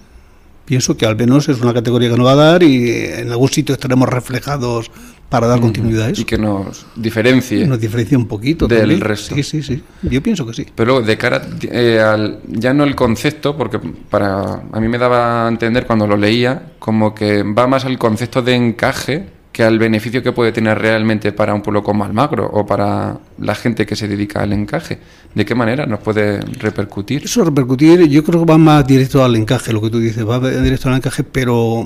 Pienso 0.65 0.97
que 0.97 1.05
al 1.05 1.17
menos 1.17 1.49
es 1.49 1.61
una 1.61 1.75
categoría 1.75 2.09
que 2.09 2.17
nos 2.17 2.27
va 2.27 2.33
a 2.33 2.37
dar 2.37 2.63
y 2.63 2.89
en 2.89 3.31
algún 3.31 3.49
sitio 3.49 3.75
estaremos 3.75 4.09
reflejados 4.09 4.91
para 5.29 5.49
dar 5.49 5.61
continuidad 5.61 6.07
a 6.07 6.11
eso. 6.11 6.23
Y 6.23 6.25
que 6.25 6.39
nos 6.39 6.87
diferencie. 6.95 7.67
Nos 7.67 7.81
diferencie 7.81 8.17
un 8.17 8.29
poquito 8.29 8.69
del 8.69 9.01
resto. 9.01 9.35
Sí, 9.35 9.43
sí, 9.43 9.63
sí. 9.63 9.83
Yo 10.03 10.23
pienso 10.23 10.47
que 10.47 10.55
sí. 10.55 10.67
Pero 10.75 11.03
de 11.03 11.19
cara 11.19 11.43
eh, 11.63 11.99
al, 12.01 12.41
ya 12.47 12.73
no 12.73 12.85
el 12.85 12.95
concepto, 12.95 13.57
porque 13.57 13.81
para 14.09 14.63
a 14.71 14.81
mí 14.81 14.89
me 14.89 14.99
daba 14.99 15.47
a 15.47 15.49
entender 15.49 15.87
cuando 15.87 16.07
lo 16.07 16.17
leía 16.17 16.75
como 16.79 17.15
que 17.15 17.43
va 17.43 17.67
más 17.67 17.85
al 17.85 17.99
concepto 17.99 18.43
de 18.43 18.55
encaje 18.55 19.27
que 19.53 19.63
al 19.63 19.79
beneficio 19.79 20.23
que 20.23 20.33
puede 20.33 20.51
tener 20.51 20.79
realmente 20.79 21.31
para 21.33 21.55
un 21.55 21.61
pueblo 21.61 21.83
como 21.83 22.05
Almagro 22.05 22.49
o 22.51 22.65
para 22.65 23.19
la 23.39 23.55
gente 23.55 23.85
que 23.85 23.95
se 23.95 24.09
dedica 24.09 24.43
al 24.43 24.53
encaje. 24.55 24.99
¿De 25.35 25.45
qué 25.45 25.55
manera 25.55 25.85
nos 25.85 26.01
puede 26.01 26.41
repercutir? 26.41 27.25
Eso 27.25 27.45
repercutir, 27.45 28.09
yo 28.09 28.25
creo 28.25 28.41
que 28.41 28.51
va 28.51 28.57
más 28.59 28.87
directo 28.87 29.23
al 29.23 29.37
encaje, 29.37 29.73
lo 29.73 29.83
que 29.83 29.91
tú 29.91 29.99
dices, 29.99 30.27
va 30.27 30.41
directo 30.41 30.89
al 30.89 30.97
encaje, 30.97 31.23
pero 31.23 31.85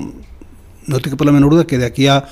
no 0.85 0.99
te 0.99 1.09
quepa 1.09 1.25
la 1.25 1.33
menor 1.33 1.51
duda 1.51 1.67
que 1.67 1.77
de 1.77 1.85
aquí 1.85 2.07
a 2.07 2.25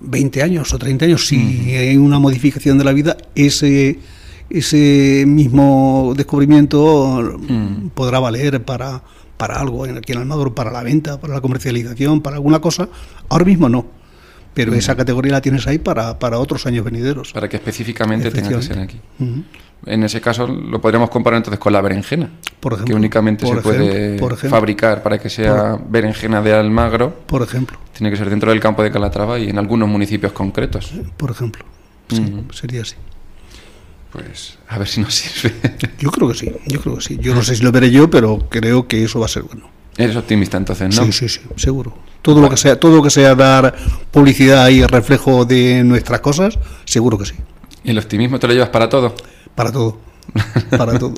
20 0.00 0.42
años 0.42 0.72
o 0.74 0.78
30 0.78 1.04
años, 1.04 1.28
si 1.28 1.36
hay 1.76 1.96
una 1.96 2.18
modificación 2.18 2.76
de 2.76 2.84
la 2.84 2.92
vida, 2.92 3.16
ese, 3.36 4.00
ese 4.50 5.24
mismo 5.28 6.12
descubrimiento 6.16 7.38
podrá 7.94 8.18
valer 8.18 8.64
para, 8.64 9.00
para 9.36 9.60
algo 9.60 9.84
aquí 9.84 10.10
en 10.10 10.18
Almagro, 10.18 10.56
para 10.56 10.72
la 10.72 10.82
venta, 10.82 11.20
para 11.20 11.34
la 11.34 11.40
comercialización, 11.40 12.20
para 12.20 12.34
alguna 12.34 12.58
cosa. 12.58 12.88
Ahora 13.28 13.44
mismo 13.44 13.68
no 13.68 14.01
pero 14.54 14.74
esa 14.74 14.96
categoría 14.96 15.32
la 15.32 15.40
tienes 15.40 15.66
ahí 15.66 15.78
para, 15.78 16.18
para, 16.18 16.38
otros 16.38 16.66
años 16.66 16.84
venideros. 16.84 17.32
Para 17.32 17.48
que 17.48 17.56
específicamente 17.56 18.30
tenga 18.30 18.50
que 18.50 18.62
ser 18.62 18.78
aquí. 18.78 19.00
En 19.84 20.04
ese 20.04 20.20
caso 20.20 20.46
lo 20.46 20.80
podríamos 20.80 21.10
comparar 21.10 21.38
entonces 21.38 21.58
con 21.58 21.72
la 21.72 21.80
berenjena, 21.80 22.30
por 22.60 22.74
ejemplo, 22.74 22.92
que 22.92 22.96
únicamente 22.96 23.46
se 23.46 23.56
puede 23.56 24.18
fabricar 24.48 25.02
para 25.02 25.18
que 25.18 25.28
sea 25.28 25.76
berenjena 25.88 26.40
de 26.40 26.52
Almagro. 26.52 27.12
Por 27.26 27.42
ejemplo. 27.42 27.78
Tiene 27.92 28.10
que 28.10 28.16
ser 28.16 28.30
dentro 28.30 28.50
del 28.50 28.60
campo 28.60 28.82
de 28.82 28.92
Calatrava 28.92 29.38
y 29.38 29.48
en 29.48 29.58
algunos 29.58 29.88
municipios 29.88 30.32
concretos. 30.32 30.92
Por 31.16 31.32
ejemplo. 31.32 31.64
Sí, 32.08 32.44
sería 32.52 32.82
así. 32.82 32.94
Pues 34.12 34.58
a 34.68 34.78
ver 34.78 34.86
si 34.86 35.00
nos 35.00 35.14
sirve. 35.14 35.54
Yo 35.98 36.10
creo 36.10 36.28
que 36.28 36.34
sí, 36.34 36.52
yo 36.66 36.80
creo 36.80 36.96
que 36.96 37.02
sí. 37.02 37.18
Yo 37.20 37.34
no 37.34 37.42
sé 37.42 37.56
si 37.56 37.62
lo 37.64 37.72
veré 37.72 37.90
yo, 37.90 38.10
pero 38.10 38.46
creo 38.50 38.86
que 38.86 39.02
eso 39.02 39.18
va 39.18 39.26
a 39.26 39.28
ser 39.28 39.42
bueno. 39.42 39.68
Eres 39.96 40.16
optimista 40.16 40.56
entonces, 40.56 40.96
¿no? 40.96 41.04
Sí, 41.04 41.12
sí, 41.12 41.28
sí, 41.28 41.40
seguro. 41.56 41.94
Todo 42.22 42.40
lo 42.40 42.48
que 42.48 42.56
sea, 42.56 42.78
todo 42.78 42.96
lo 42.96 43.02
que 43.02 43.10
sea 43.10 43.34
dar 43.34 43.74
publicidad 44.10 44.68
y 44.68 44.84
reflejo 44.86 45.44
de 45.44 45.82
nuestras 45.84 46.20
cosas, 46.20 46.58
seguro 46.84 47.18
que 47.18 47.26
sí. 47.26 47.34
¿Y 47.84 47.90
el 47.90 47.98
optimismo 47.98 48.38
te 48.38 48.46
lo 48.46 48.54
llevas 48.54 48.70
para 48.70 48.88
todo? 48.88 49.14
Para 49.54 49.72
todo. 49.72 49.98
Para 50.70 50.98
todo. 50.98 51.14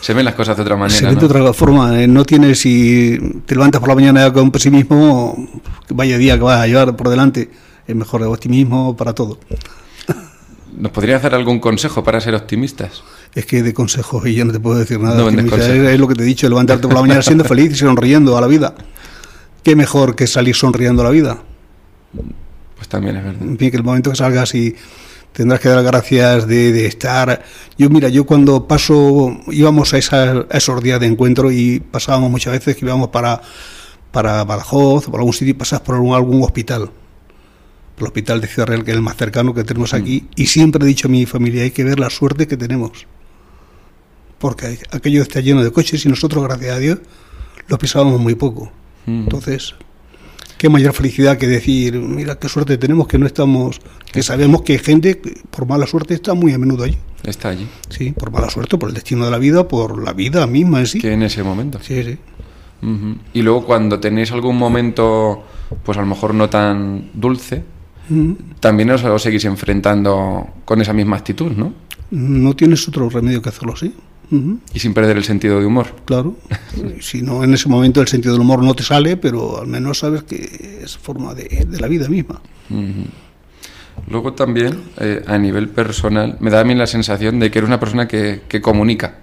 Se 0.00 0.14
ven 0.14 0.24
las 0.24 0.34
cosas 0.34 0.56
de 0.56 0.62
otra 0.62 0.76
manera. 0.76 0.98
Se 0.98 1.06
ven 1.06 1.18
de 1.18 1.26
otra 1.26 1.52
forma. 1.52 2.02
Eh, 2.02 2.06
no 2.06 2.24
tienes, 2.24 2.58
si 2.58 3.18
te 3.46 3.54
levantas 3.54 3.80
por 3.80 3.90
la 3.90 3.94
mañana 3.94 4.32
con 4.32 4.50
pesimismo, 4.50 5.36
vaya 5.90 6.16
día 6.16 6.36
que 6.36 6.42
vas 6.42 6.60
a 6.60 6.66
llevar 6.66 6.96
por 6.96 7.10
delante. 7.10 7.50
Es 7.86 7.94
mejor 7.94 8.22
el 8.22 8.28
optimismo 8.28 8.96
para 8.96 9.14
todo. 9.14 9.38
¿Nos 10.76 10.92
podría 10.92 11.16
hacer 11.16 11.34
algún 11.34 11.58
consejo 11.58 12.02
para 12.04 12.20
ser 12.20 12.34
optimistas? 12.34 13.02
Es 13.34 13.46
que 13.46 13.62
de 13.62 13.74
consejos 13.74 14.26
y 14.26 14.34
yo 14.34 14.44
no 14.44 14.52
te 14.52 14.60
puedo 14.60 14.78
decir 14.78 14.98
nada. 15.00 15.28
es, 15.28 16.00
lo 16.00 16.08
que 16.08 16.14
te 16.14 16.22
he 16.22 16.26
dicho, 16.26 16.48
levantarte 16.48 16.86
por 16.86 16.94
la 16.94 17.02
mañana 17.02 17.22
siendo 17.22 17.44
feliz 17.44 17.72
y 17.72 17.76
sonriendo 17.76 18.36
a 18.36 18.40
la 18.40 18.46
vida. 18.46 18.74
¿Qué 19.62 19.76
mejor 19.76 20.16
que 20.16 20.26
salir 20.26 20.54
sonriendo 20.54 21.02
a 21.02 21.06
la 21.06 21.10
vida? 21.10 21.42
Pues 22.76 22.88
también 22.88 23.16
es 23.16 23.24
verdad. 23.24 23.42
En 23.42 23.58
fin, 23.58 23.70
que 23.70 23.76
el 23.76 23.84
momento 23.84 24.10
que 24.10 24.16
salgas 24.16 24.54
y 24.54 24.74
tendrás 25.32 25.60
que 25.60 25.68
dar 25.68 25.82
gracias 25.84 26.46
de, 26.46 26.86
estar. 26.86 27.42
Yo, 27.76 27.90
mira, 27.90 28.08
yo 28.08 28.24
cuando 28.24 28.66
paso, 28.66 29.38
íbamos 29.50 29.94
a, 29.94 29.98
esos 29.98 30.82
días 30.82 31.00
de 31.00 31.06
encuentro 31.06 31.50
y 31.50 31.80
pasábamos 31.80 32.30
muchas 32.30 32.52
veces 32.52 32.76
que 32.76 32.84
íbamos 32.84 33.08
para, 33.08 33.40
para 34.12 34.44
Badajoz 34.44 35.08
o 35.08 35.10
por 35.10 35.20
algún 35.20 35.32
sitio 35.32 35.50
y 35.50 35.54
pasas 35.54 35.80
por 35.80 35.96
algún, 35.96 36.42
hospital. 36.42 36.90
El 38.00 38.06
hospital 38.06 38.40
de 38.40 38.46
Ciudad 38.46 38.68
Real, 38.68 38.84
que 38.84 38.90
es 38.90 38.96
el 38.96 39.02
más 39.02 39.16
cercano 39.16 39.54
que 39.54 39.64
tenemos 39.64 39.94
aquí. 39.94 40.22
Mm. 40.22 40.40
Y 40.40 40.46
siempre 40.46 40.84
he 40.84 40.86
dicho 40.86 41.08
a 41.08 41.10
mi 41.10 41.26
familia, 41.26 41.62
hay 41.62 41.70
que 41.70 41.84
ver 41.84 42.00
la 42.00 42.10
suerte 42.10 42.46
que 42.46 42.56
tenemos. 42.56 43.06
Porque 44.38 44.78
aquello 44.90 45.22
está 45.22 45.40
lleno 45.40 45.62
de 45.62 45.70
coches 45.70 46.04
y 46.06 46.08
nosotros, 46.08 46.42
gracias 46.42 46.76
a 46.76 46.78
Dios, 46.78 46.98
lo 47.68 47.78
pisábamos 47.78 48.20
muy 48.20 48.34
poco. 48.34 48.72
Entonces, 49.06 49.74
qué 50.56 50.68
mayor 50.68 50.92
felicidad 50.92 51.36
que 51.36 51.48
decir, 51.48 51.98
mira 51.98 52.38
qué 52.38 52.48
suerte 52.48 52.78
tenemos 52.78 53.08
que 53.08 53.18
no 53.18 53.26
estamos, 53.26 53.80
que 54.12 54.22
sabemos 54.22 54.62
que 54.62 54.78
gente, 54.78 55.20
por 55.50 55.66
mala 55.66 55.86
suerte, 55.86 56.14
está 56.14 56.34
muy 56.34 56.52
a 56.52 56.58
menudo 56.58 56.84
allí. 56.84 56.98
Está 57.24 57.48
allí. 57.50 57.68
Sí, 57.88 58.12
por 58.12 58.30
mala 58.30 58.48
suerte, 58.50 58.78
por 58.78 58.88
el 58.88 58.94
destino 58.94 59.24
de 59.24 59.30
la 59.30 59.38
vida, 59.38 59.66
por 59.68 60.02
la 60.02 60.12
vida 60.12 60.46
misma 60.46 60.80
en 60.80 60.86
sí. 60.86 61.00
Que 61.00 61.12
en 61.12 61.22
ese 61.22 61.42
momento. 61.42 61.80
Sí, 61.82 62.02
sí. 62.02 62.18
Y 63.34 63.42
luego 63.42 63.66
cuando 63.66 64.00
tenéis 64.00 64.32
algún 64.32 64.56
momento, 64.56 65.44
pues 65.84 65.98
a 65.98 66.00
lo 66.00 66.06
mejor 66.06 66.34
no 66.34 66.48
tan 66.48 67.10
dulce, 67.12 67.62
también 68.60 68.90
os, 68.90 69.04
os 69.04 69.22
seguís 69.22 69.44
enfrentando 69.44 70.48
con 70.64 70.80
esa 70.80 70.92
misma 70.92 71.16
actitud, 71.16 71.52
¿no? 71.52 71.72
No 72.10 72.54
tienes 72.56 72.86
otro 72.88 73.08
remedio 73.08 73.40
que 73.40 73.48
hacerlo 73.48 73.74
así. 73.74 73.94
Y 74.72 74.78
sin 74.78 74.94
perder 74.94 75.16
el 75.16 75.24
sentido 75.24 75.58
de 75.58 75.66
humor. 75.66 75.88
Claro. 76.04 76.36
si 77.00 77.20
no, 77.22 77.42
en 77.42 77.52
ese 77.54 77.68
momento 77.68 78.00
el 78.00 78.06
sentido 78.06 78.34
del 78.34 78.42
humor 78.42 78.62
no 78.62 78.74
te 78.74 78.84
sale, 78.84 79.16
pero 79.16 79.60
al 79.60 79.66
menos 79.66 79.98
sabes 79.98 80.22
que 80.22 80.80
es 80.84 80.96
forma 80.96 81.34
de, 81.34 81.66
la 81.78 81.88
vida 81.88 82.08
misma. 82.08 82.40
Luego 84.08 84.32
también, 84.34 84.82
eh, 84.98 85.22
a 85.26 85.36
nivel 85.36 85.68
personal, 85.68 86.36
me 86.40 86.50
da 86.50 86.60
a 86.60 86.64
mí 86.64 86.74
la 86.74 86.86
sensación 86.86 87.40
de 87.40 87.50
que 87.50 87.58
eres 87.58 87.68
una 87.68 87.80
persona 87.80 88.06
que, 88.06 88.42
que 88.48 88.60
comunica 88.60 89.18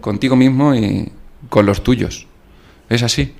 contigo 0.00 0.34
mismo 0.34 0.74
y 0.74 1.12
con 1.50 1.66
los 1.66 1.84
tuyos. 1.84 2.26
¿Es 2.88 3.02
así? 3.02 3.34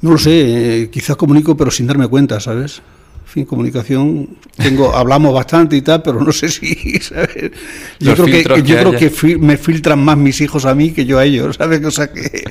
No 0.00 0.12
lo 0.12 0.18
sé, 0.18 0.82
eh, 0.82 0.90
quizás 0.90 1.16
comunico 1.16 1.56
pero 1.56 1.72
sin 1.72 1.88
darme 1.88 2.06
cuenta, 2.06 2.38
¿sabes? 2.38 2.82
Fin, 3.28 3.44
comunicación, 3.44 4.38
tengo, 4.56 4.94
hablamos 4.96 5.34
bastante 5.34 5.76
y 5.76 5.82
tal, 5.82 6.02
pero 6.02 6.20
no 6.20 6.32
sé 6.32 6.48
si, 6.48 6.98
Yo 8.00 8.14
creo 8.14 8.26
que, 8.26 8.62
yo 8.62 8.76
creo 8.78 8.92
que 8.92 9.38
me 9.38 9.56
filtran 9.56 10.02
más 10.02 10.16
mis 10.16 10.40
hijos 10.40 10.64
a 10.64 10.74
mí 10.74 10.92
que 10.92 11.04
yo 11.04 11.18
a 11.18 11.24
ellos, 11.24 11.56
¿sabes? 11.56 11.84
O 11.84 11.90
sea 11.90 12.12
que 12.12 12.44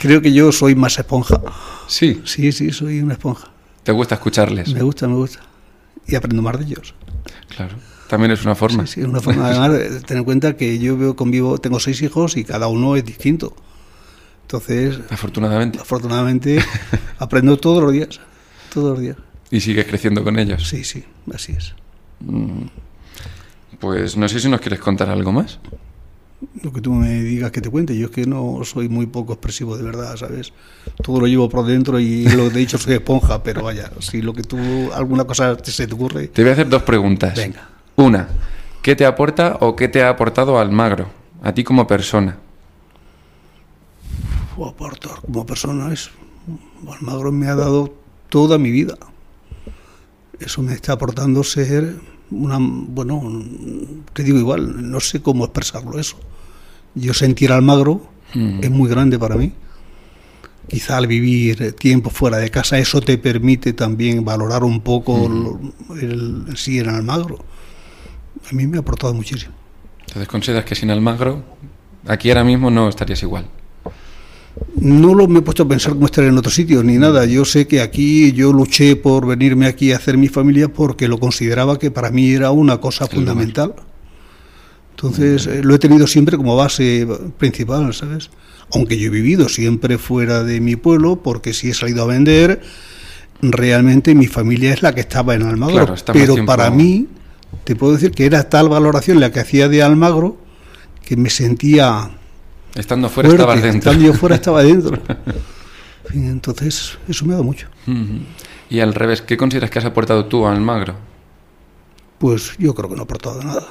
creo 0.00 0.20
que 0.20 0.32
yo 0.32 0.50
soy 0.50 0.74
más 0.74 0.98
esponja. 0.98 1.40
Sí. 1.86 2.20
Sí, 2.24 2.52
sí, 2.52 2.72
soy 2.72 3.00
una 3.00 3.14
esponja. 3.14 3.48
¿Te 3.84 3.92
gusta 3.92 4.16
escucharles? 4.16 4.74
Me 4.74 4.82
gusta, 4.82 5.06
me 5.06 5.14
gusta. 5.14 5.40
Y 6.06 6.16
aprendo 6.16 6.42
más 6.42 6.58
de 6.58 6.64
ellos. 6.64 6.94
Claro. 7.54 7.76
También 8.08 8.32
es 8.32 8.44
una 8.44 8.54
forma. 8.54 8.86
Sí, 8.86 8.94
sí, 8.94 9.02
una 9.02 9.20
forma. 9.20 9.48
Además, 9.48 10.02
tener 10.04 10.18
en 10.18 10.24
cuenta 10.24 10.56
que 10.56 10.78
yo 10.78 10.96
veo, 10.96 11.16
convivo, 11.16 11.58
tengo 11.58 11.80
seis 11.80 12.02
hijos 12.02 12.36
y 12.36 12.44
cada 12.44 12.66
uno 12.66 12.96
es 12.96 13.04
distinto. 13.04 13.54
Entonces. 14.42 14.98
Afortunadamente. 15.10 15.78
Afortunadamente, 15.78 16.62
aprendo 17.18 17.56
todos 17.56 17.82
los 17.82 17.92
días. 17.92 18.20
Todos 18.72 18.92
los 18.92 19.00
días. 19.00 19.16
¿Y 19.54 19.60
sigues 19.60 19.86
creciendo 19.86 20.24
con 20.24 20.36
ellos? 20.36 20.68
Sí, 20.68 20.82
sí, 20.82 21.04
así 21.32 21.52
es. 21.52 21.76
Mm. 22.18 22.64
Pues 23.78 24.16
no 24.16 24.28
sé 24.28 24.40
si 24.40 24.48
nos 24.48 24.60
quieres 24.60 24.80
contar 24.80 25.08
algo 25.08 25.30
más. 25.30 25.60
Lo 26.60 26.72
que 26.72 26.80
tú 26.80 26.92
me 26.92 27.22
digas 27.22 27.52
que 27.52 27.60
te 27.60 27.70
cuente, 27.70 27.96
yo 27.96 28.06
es 28.06 28.10
que 28.10 28.26
no 28.26 28.62
soy 28.64 28.88
muy 28.88 29.06
poco 29.06 29.32
expresivo 29.34 29.76
de 29.76 29.84
verdad, 29.84 30.16
¿sabes? 30.16 30.52
Todo 31.00 31.20
lo 31.20 31.28
llevo 31.28 31.48
por 31.48 31.64
dentro 31.66 32.00
y 32.00 32.24
lo 32.24 32.46
que 32.46 32.50
te 32.50 32.56
he 32.56 32.58
dicho 32.58 32.78
soy 32.78 32.94
esponja, 32.94 33.44
pero 33.44 33.62
vaya, 33.62 33.92
si 34.00 34.22
lo 34.22 34.32
que 34.32 34.42
tú, 34.42 34.58
alguna 34.92 35.22
cosa 35.22 35.56
se 35.62 35.86
te 35.86 35.94
ocurre... 35.94 36.26
Te 36.26 36.42
voy 36.42 36.50
a 36.50 36.54
hacer 36.54 36.68
dos 36.68 36.82
preguntas. 36.82 37.36
Venga. 37.36 37.68
Una, 37.94 38.26
¿qué 38.82 38.96
te 38.96 39.06
aporta 39.06 39.58
o 39.60 39.76
qué 39.76 39.86
te 39.86 40.02
ha 40.02 40.08
aportado 40.08 40.58
Almagro, 40.58 41.10
a 41.44 41.54
ti 41.54 41.62
como 41.62 41.86
persona? 41.86 42.38
aportar 44.56 45.20
como 45.24 45.46
persona 45.46 45.92
es... 45.92 46.10
Almagro 46.92 47.30
me 47.30 47.46
ha 47.46 47.54
dado 47.54 47.94
toda 48.28 48.58
mi 48.58 48.72
vida 48.72 48.98
eso 50.40 50.62
me 50.62 50.72
está 50.72 50.92
aportando 50.92 51.42
ser 51.44 51.96
una, 52.30 52.58
bueno, 52.60 53.44
te 54.12 54.22
digo 54.22 54.38
igual, 54.38 54.90
no 54.90 55.00
sé 55.00 55.22
cómo 55.22 55.44
expresarlo 55.44 55.98
eso. 55.98 56.16
Yo 56.94 57.14
sentir 57.14 57.52
Almagro 57.52 58.00
mm. 58.34 58.60
es 58.62 58.70
muy 58.70 58.88
grande 58.88 59.18
para 59.18 59.36
mí. 59.36 59.52
Quizá 60.68 60.96
al 60.96 61.06
vivir 61.06 61.74
tiempo 61.74 62.08
fuera 62.10 62.38
de 62.38 62.50
casa 62.50 62.78
eso 62.78 63.00
te 63.00 63.18
permite 63.18 63.74
también 63.74 64.24
valorar 64.24 64.64
un 64.64 64.80
poco 64.80 65.28
mm. 65.28 65.98
el, 66.00 66.56
sí 66.56 66.78
en 66.78 66.88
Almagro. 66.88 67.44
A 68.50 68.54
mí 68.54 68.66
me 68.66 68.78
ha 68.78 68.80
aportado 68.80 69.14
muchísimo. 69.14 69.52
Entonces 70.00 70.28
consideras 70.28 70.64
que 70.64 70.74
sin 70.74 70.90
Almagro 70.90 71.44
aquí 72.06 72.30
ahora 72.30 72.44
mismo 72.44 72.70
no 72.70 72.88
estarías 72.88 73.22
igual. 73.22 73.46
No 74.76 75.14
lo 75.14 75.26
me 75.26 75.38
he 75.40 75.42
puesto 75.42 75.64
a 75.64 75.68
pensar 75.68 75.94
cómo 75.94 76.06
estar 76.06 76.24
en 76.24 76.36
otro 76.38 76.50
sitio 76.50 76.82
ni 76.82 76.96
nada. 76.98 77.24
Yo 77.26 77.44
sé 77.44 77.66
que 77.66 77.80
aquí 77.80 78.32
yo 78.32 78.52
luché 78.52 78.96
por 78.96 79.26
venirme 79.26 79.66
aquí 79.66 79.92
a 79.92 79.96
hacer 79.96 80.16
mi 80.18 80.28
familia 80.28 80.68
porque 80.72 81.08
lo 81.08 81.18
consideraba 81.18 81.78
que 81.78 81.90
para 81.90 82.10
mí 82.10 82.30
era 82.32 82.50
una 82.50 82.78
cosa 82.80 83.06
fundamental. 83.06 83.74
Entonces 84.90 85.46
eh, 85.46 85.62
lo 85.62 85.74
he 85.74 85.78
tenido 85.78 86.06
siempre 86.06 86.36
como 86.36 86.56
base 86.56 87.06
principal, 87.38 87.92
¿sabes? 87.94 88.30
Aunque 88.72 88.96
yo 88.98 89.08
he 89.08 89.10
vivido 89.10 89.48
siempre 89.48 89.98
fuera 89.98 90.44
de 90.44 90.60
mi 90.60 90.76
pueblo, 90.76 91.16
porque 91.22 91.52
si 91.52 91.70
he 91.70 91.74
salido 91.74 92.02
a 92.04 92.06
vender, 92.06 92.60
realmente 93.42 94.14
mi 94.14 94.26
familia 94.26 94.72
es 94.72 94.82
la 94.82 94.94
que 94.94 95.00
estaba 95.00 95.34
en 95.34 95.42
Almagro. 95.42 95.74
Claro, 95.86 95.94
pero 96.12 96.34
tiempo- 96.34 96.52
para 96.52 96.70
mí, 96.70 97.08
te 97.64 97.76
puedo 97.76 97.92
decir 97.94 98.12
que 98.12 98.24
era 98.26 98.48
tal 98.48 98.68
valoración 98.68 99.20
la 99.20 99.30
que 99.32 99.40
hacía 99.40 99.68
de 99.68 99.82
Almagro 99.82 100.38
que 101.04 101.16
me 101.16 101.28
sentía 101.28 102.10
Estando 102.74 103.08
fuera 103.08 103.28
fuerte. 103.28 103.42
estabas 103.42 103.62
dentro. 103.62 103.90
Estando 103.90 104.06
yo 104.06 104.14
fuera 104.14 104.34
estaba 104.36 104.62
dentro. 104.62 104.98
Entonces, 106.12 106.98
eso 107.08 107.24
me 107.24 107.32
ha 107.32 107.36
dado 107.36 107.44
mucho. 107.44 107.68
Y 108.70 108.80
al 108.80 108.94
revés, 108.94 109.22
¿qué 109.22 109.36
consideras 109.36 109.70
que 109.70 109.78
has 109.78 109.84
aportado 109.84 110.26
tú 110.26 110.46
a 110.46 110.52
Almagro? 110.52 110.94
Pues 112.18 112.54
yo 112.58 112.74
creo 112.74 112.88
que 112.88 112.96
no 112.96 113.02
he 113.02 113.04
aportado 113.04 113.42
nada. 113.42 113.66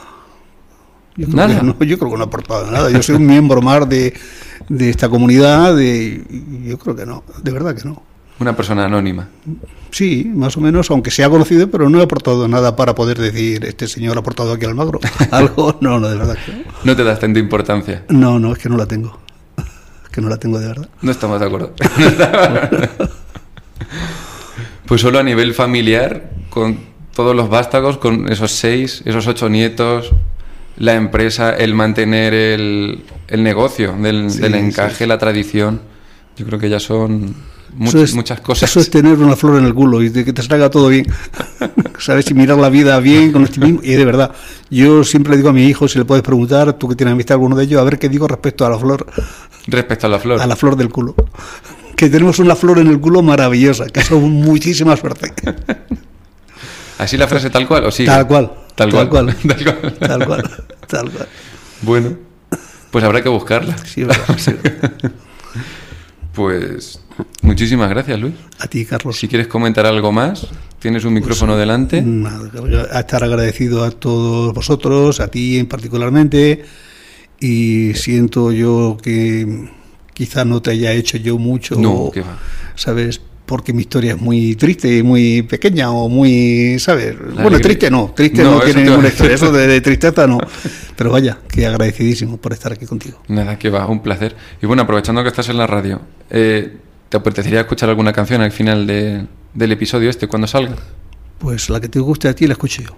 Yo 1.15 1.27
creo, 1.27 1.35
¿Nada? 1.35 1.59
Que 1.59 1.65
no, 1.65 1.73
yo 1.83 1.99
creo 1.99 2.11
que 2.11 2.17
no 2.17 2.23
he 2.23 2.27
aportado 2.27 2.71
nada. 2.71 2.89
Yo 2.89 3.03
soy 3.03 3.15
un 3.15 3.25
miembro 3.27 3.61
más 3.61 3.87
de, 3.87 4.13
de 4.69 4.89
esta 4.89 5.09
comunidad. 5.09 5.75
De, 5.75 6.23
y 6.29 6.69
yo 6.69 6.77
creo 6.79 6.95
que 6.95 7.05
no, 7.05 7.23
de 7.41 7.51
verdad 7.51 7.75
que 7.75 7.87
no. 7.87 8.01
Una 8.43 8.57
persona 8.57 8.83
anónima. 8.83 9.29
Sí, 9.89 10.29
más 10.35 10.57
o 10.57 10.59
menos, 10.59 10.91
aunque 10.91 11.11
sea 11.11 11.29
conocido, 11.29 11.71
pero 11.71 11.89
no 11.89 12.01
he 12.01 12.03
aportado 12.03 12.45
nada 12.49 12.75
para 12.75 12.93
poder 12.93 13.17
decir, 13.17 13.63
este 13.63 13.87
señor 13.87 14.17
ha 14.17 14.19
aportado 14.19 14.51
aquí 14.51 14.65
al 14.65 14.75
Magro. 14.75 14.99
Algo, 15.31 15.77
no, 15.79 15.97
no, 15.97 16.09
de 16.09 16.17
verdad 16.17 16.37
que 16.45 16.65
no. 16.83 16.93
Te 16.93 17.05
das 17.05 17.21
tanta 17.21 17.39
importancia. 17.39 18.03
No, 18.09 18.39
no, 18.39 18.51
es 18.51 18.59
que 18.59 18.67
no 18.67 18.75
la 18.75 18.85
tengo. 18.85 19.17
Es 20.03 20.09
que 20.11 20.19
no 20.19 20.27
la 20.27 20.35
tengo 20.35 20.59
de 20.59 20.67
verdad. 20.67 20.89
No 21.01 21.11
estamos 21.11 21.39
de 21.39 21.45
acuerdo. 21.45 21.73
pues 24.87 24.99
solo 24.99 25.19
a 25.19 25.23
nivel 25.23 25.53
familiar, 25.53 26.31
con 26.49 26.79
todos 27.15 27.33
los 27.33 27.47
vástagos, 27.47 27.97
con 27.97 28.29
esos 28.29 28.51
seis, 28.51 29.03
esos 29.05 29.25
ocho 29.27 29.47
nietos, 29.47 30.11
la 30.75 30.95
empresa, 30.95 31.51
el 31.51 31.75
mantener 31.75 32.33
el, 32.33 33.05
el 33.29 33.41
negocio 33.41 33.93
del, 33.93 34.29
Sí, 34.29 34.39
del 34.39 34.55
encaje, 34.55 34.95
sí. 34.95 35.05
la 35.05 35.17
tradición, 35.17 35.79
yo 36.35 36.45
creo 36.45 36.59
que 36.59 36.69
ya 36.69 36.81
son 36.81 37.35
much- 37.77 37.89
Eso 37.89 38.03
es- 38.03 38.13
muchas 38.15 38.41
cosas. 38.41 38.69
Eso 38.69 38.79
es 38.79 38.89
tener 38.89 39.17
una 39.19 39.35
flor 39.35 39.57
en 39.59 39.65
el 39.65 39.73
culo 39.73 40.01
y 40.01 40.09
de 40.09 40.23
que 40.25 40.33
te 40.33 40.41
salga 40.41 40.69
todo 40.69 40.87
bien. 40.89 41.05
¿Sabes? 41.99 42.29
Y 42.31 42.33
mirar 42.33 42.57
la 42.57 42.69
vida 42.69 42.99
bien 42.99 43.31
con 43.31 43.43
este 43.43 43.59
mismo. 43.59 43.79
Y 43.83 43.91
de 43.93 44.05
verdad, 44.05 44.31
yo 44.69 45.03
siempre 45.03 45.31
le 45.31 45.37
digo 45.37 45.49
a 45.49 45.53
mi 45.53 45.65
hijo, 45.65 45.87
si 45.87 45.97
le 45.99 46.05
puedes 46.05 46.23
preguntar, 46.23 46.73
tú 46.73 46.87
que 46.89 46.95
tienes 46.95 47.13
amistad 47.13 47.35
alguno 47.35 47.55
de 47.55 47.63
ellos, 47.65 47.79
a 47.81 47.83
ver 47.83 47.97
qué 47.99 48.09
digo 48.09 48.27
respecto 48.27 48.65
a 48.65 48.69
la 48.69 48.77
flor, 48.79 49.05
Respecto 49.67 50.07
a 50.07 50.09
la 50.09 50.19
flor. 50.19 50.41
a 50.41 50.47
la 50.47 50.55
flor 50.55 50.75
del 50.75 50.89
culo. 50.89 51.15
Que 51.95 52.09
tenemos 52.09 52.39
una 52.39 52.55
flor 52.55 52.79
en 52.79 52.87
el 52.87 52.99
culo 52.99 53.21
maravillosa, 53.21 53.85
que 53.85 54.03
son 54.03 54.23
muchísima 54.29 54.97
suerte. 54.97 55.31
¿Así 56.97 57.17
la 57.17 57.27
frase 57.27 57.49
tal 57.49 57.67
cual 57.67 57.85
o 57.85 57.91
sí? 57.91 58.05
Tal 58.05 58.27
cual. 58.27 58.51
Tal 58.75 58.91
Tal 58.91 59.09
cual. 59.09 59.25
cual. 59.35 59.35
Tal 59.47 59.63
cual. 59.63 59.93
Tal 59.99 60.25
cual. 60.25 60.43
Tal 60.87 61.11
cual. 61.11 61.27
Bueno, 61.81 62.13
pues 62.91 63.03
habrá 63.03 63.21
que 63.21 63.29
buscarla. 63.29 63.75
Sí, 63.85 64.01
es 64.01 64.07
verdad, 64.07 64.25
sí, 64.37 64.51
es 64.51 64.63
verdad. 64.63 64.91
Pues 66.33 66.99
muchísimas 67.41 67.89
gracias, 67.89 68.19
Luis. 68.19 68.33
A 68.59 68.67
ti, 68.67 68.85
Carlos. 68.85 69.17
Si 69.19 69.27
quieres 69.27 69.47
comentar 69.47 69.85
algo 69.85 70.11
más, 70.11 70.47
tienes 70.79 71.05
un 71.05 71.13
micrófono 71.13 71.55
delante. 71.57 72.01
Nada, 72.01 72.49
a 72.91 72.99
estar 72.99 73.23
agradecido 73.23 73.83
a 73.83 73.91
todos 73.91 74.53
vosotros, 74.53 75.19
a 75.19 75.27
ti 75.29 75.59
en 75.59 75.67
particularmente, 75.67 76.65
y 77.39 77.93
siento 77.93 78.51
yo 78.51 78.97
que 79.01 79.69
quizás 80.13 80.45
no 80.45 80.61
te 80.61 80.71
haya 80.71 80.91
hecho 80.93 81.17
yo 81.17 81.37
mucho, 81.37 81.75
No, 81.75 82.09
qué 82.11 82.21
va. 82.21 82.39
¿sabes? 82.75 83.21
Porque 83.53 83.71
mi 83.71 83.81
historia 83.81 84.13
es 84.15 84.19
muy 84.19 84.55
triste 84.55 84.97
y 84.97 85.03
muy 85.03 85.43
pequeña 85.43 85.91
o 85.91 86.09
muy, 86.09 86.79
¿sabes? 86.79 87.15
bueno, 87.35 87.59
triste 87.59 87.91
no, 87.91 88.11
triste 88.15 88.41
No, 88.41 88.55
no, 88.55 88.61
tiene 88.61 88.83
ninguna 88.83 89.09
historia, 89.09 89.35
eso 89.35 89.51
de, 89.51 89.67
de 89.67 89.79
tristeza 89.79 90.25
no, 90.25 90.39
pero 90.95 91.11
vaya, 91.11 91.37
que 91.47 91.67
agradecidísimo 91.67 92.37
por 92.37 92.51
estar 92.51 92.71
aquí 92.73 92.87
contigo. 92.87 93.21
Nada, 93.27 93.59
que 93.59 93.69
va, 93.69 93.85
un 93.85 94.01
placer. 94.01 94.35
Y 94.59 94.65
bueno, 94.65 94.81
aprovechando 94.81 95.21
que 95.21 95.29
estás 95.29 95.49
en 95.49 95.59
la 95.59 95.67
radio, 95.67 96.01
eh, 96.31 96.77
¿te 97.09 97.17
apetecería 97.17 97.59
escuchar 97.61 97.89
alguna 97.89 98.11
canción 98.11 98.41
al 98.41 98.51
final 98.51 98.87
de- 98.87 99.27
del 99.53 99.71
episodio 99.71 100.09
este, 100.09 100.25
cuando 100.27 100.47
salga? 100.47 100.75
Pues 101.37 101.69
la 101.69 101.79
que 101.79 101.89
te 101.89 101.99
guste 101.99 102.29
a 102.29 102.33
ti 102.33 102.47
la 102.47 102.53
escucho 102.53 102.81
yo. 102.81 102.95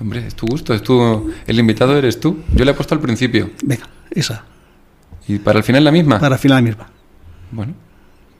Hombre, 0.00 0.26
es 0.26 0.34
tu 0.34 0.46
gusto, 0.46 0.72
es 0.72 0.82
tu... 0.82 1.30
El 1.46 1.58
invitado 1.58 1.98
eres 1.98 2.18
tú. 2.18 2.38
Yo 2.54 2.64
le 2.64 2.70
he 2.70 2.74
puesto 2.74 2.94
al 2.94 3.00
principio. 3.02 3.50
Venga, 3.62 3.86
esa, 4.10 4.46
¿Y 5.28 5.36
para 5.38 5.58
el 5.58 5.64
final 5.64 5.84
la 5.84 5.92
misma? 5.92 6.18
para 6.18 6.38
final 6.38 6.62
misma. 6.62 6.88
Bueno, 7.50 7.74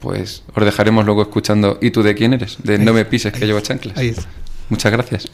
pues 0.02 0.42
os 0.52 0.64
dejaremos 0.64 1.06
luego 1.06 1.22
escuchando 1.22 1.78
¿Y 1.80 1.92
tú 1.92 2.02
de 2.02 2.14
quién 2.14 2.34
eres? 2.34 2.58
De 2.62 2.78
No 2.78 2.92
me 2.92 3.04
pises, 3.04 3.32
que 3.32 3.46
llevo 3.46 3.60
chanclas. 3.60 3.96
Ahí 3.96 4.08
está. 4.08 4.24
Muchas 4.68 4.92
gracias. 4.92 5.28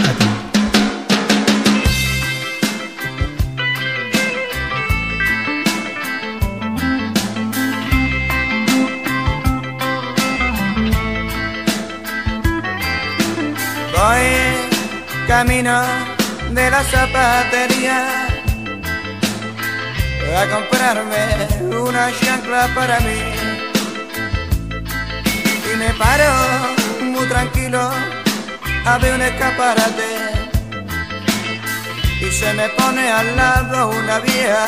Voy 13.97 15.27
camino 15.27 15.81
de 16.53 16.71
la 16.71 16.83
zapatería 16.85 18.29
a 20.37 20.47
comprarme 20.47 21.79
una 21.81 22.11
chancla 22.21 22.69
para 22.75 23.01
mí. 23.01 23.38
Y 25.79 25.81
me 25.81 25.91
paro 25.95 26.33
muy 27.03 27.25
tranquilo 27.27 27.79
a 28.85 28.99
ver 28.99 29.15
un 29.15 29.23
escaparate. 29.23 30.11
Y 32.21 32.33
se 32.33 32.53
me 32.55 32.69
pone 32.71 33.09
al 33.09 33.37
lado 33.37 33.91
una 33.91 34.19
vieja 34.19 34.67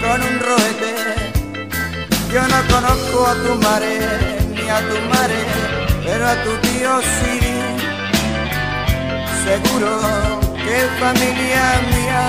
con 0.00 0.20
un 0.20 0.40
roete. 0.40 0.94
Yo 2.32 2.42
no 2.42 2.60
conozco 2.74 3.26
a 3.26 3.34
tu 3.34 3.54
madre 3.62 4.00
ni 4.50 4.68
a 4.68 4.80
tu 4.80 4.98
madre, 5.14 5.38
pero 6.04 6.26
a 6.26 6.34
tu 6.42 6.50
tío 6.66 7.00
sí. 7.02 7.38
Seguro 9.44 10.40
que 10.56 10.76
es 10.76 10.90
familia 10.98 11.80
mía 11.92 12.24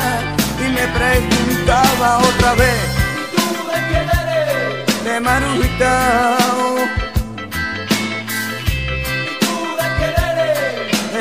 y 0.63 0.71
me 0.77 0.87
preguntaba 0.99 2.19
otra 2.19 2.53
vez. 2.53 2.79
¿Tú 3.35 3.67
de 3.71 3.87
quién 3.89 4.07
eres? 4.21 5.03
De 5.03 5.19
Marujita. 5.19 6.98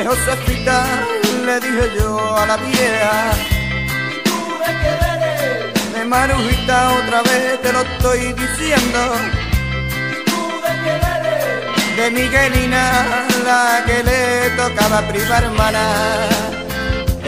Josefita, 0.09 0.85
le 1.45 1.59
dije 1.59 1.91
yo 1.99 2.35
a 2.35 2.47
la 2.47 2.57
vieja. 2.57 3.31
¿Tú 4.25 4.37
de 5.93 6.03
Marujita 6.03 6.77
otra 6.99 7.21
vez 7.21 7.61
te 7.61 7.71
lo 7.71 7.81
estoy 7.81 8.33
diciendo. 8.33 8.99
¿Tú 10.25 10.41
de 11.95 12.09
Miguelina, 12.09 12.85
la 13.45 13.83
que 13.85 14.03
le 14.03 14.49
tocaba 14.57 15.07
prima 15.09 15.37
hermana, 15.37 15.85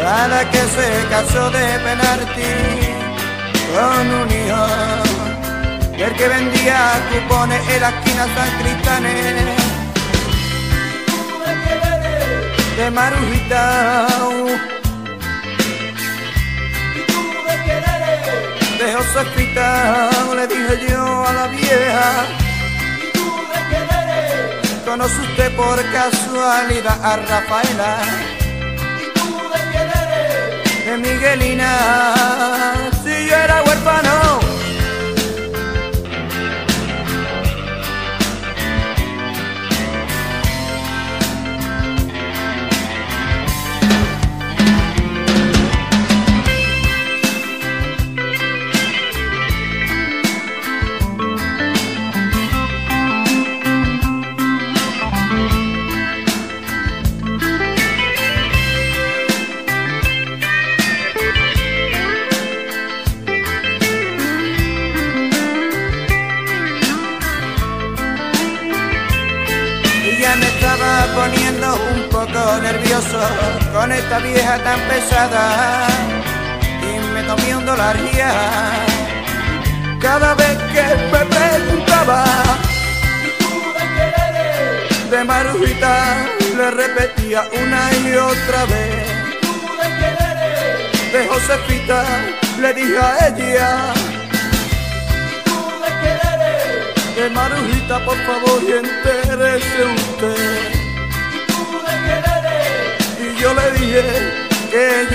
a 0.04 0.28
la 0.28 0.50
que 0.50 0.62
se 0.76 0.88
casó 1.12 1.52
de 1.52 1.68
penalti 1.86 2.52
con 3.76 4.06
un 4.22 4.28
hijo, 4.40 4.66
y 6.00 6.02
el 6.02 6.14
que 6.16 6.28
vendía 6.28 7.00
cupones 7.12 7.62
en 7.70 7.82
la 7.82 7.90
esquina 7.90 8.26
San 8.36 8.50
Cristales. 8.60 9.61
De 12.78 12.90
Marujita, 12.90 14.08
de 18.80 18.94
Josefita, 18.94 20.10
le 20.36 20.48
dije 20.48 20.88
yo 20.90 21.28
a 21.28 21.34
la 21.34 21.48
vieja. 21.48 22.26
¿Conoce 24.86 25.22
usted 25.22 25.56
por 25.56 25.78
casualidad 25.92 27.06
a 27.06 27.18
Rafaela? 27.18 27.98
¿Y 29.00 29.20
tú 29.20 29.28
de 29.54 29.60
quién 29.72 29.88
eres? 30.02 30.86
De 30.86 30.98
Miguelina, 30.98 31.72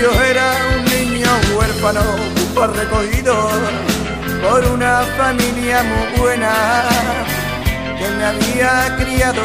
yo 0.01 0.11
era 0.23 0.53
un 0.75 0.85
niño 0.85 1.27
huérfano, 1.57 2.01
un 2.55 2.73
recogido 2.75 3.49
por 4.41 4.63
una 4.65 5.01
familia 5.17 5.83
muy 5.83 6.19
buena 6.19 6.53
que 7.97 8.07
me 8.09 8.25
había 8.25 8.95
criado 8.97 9.41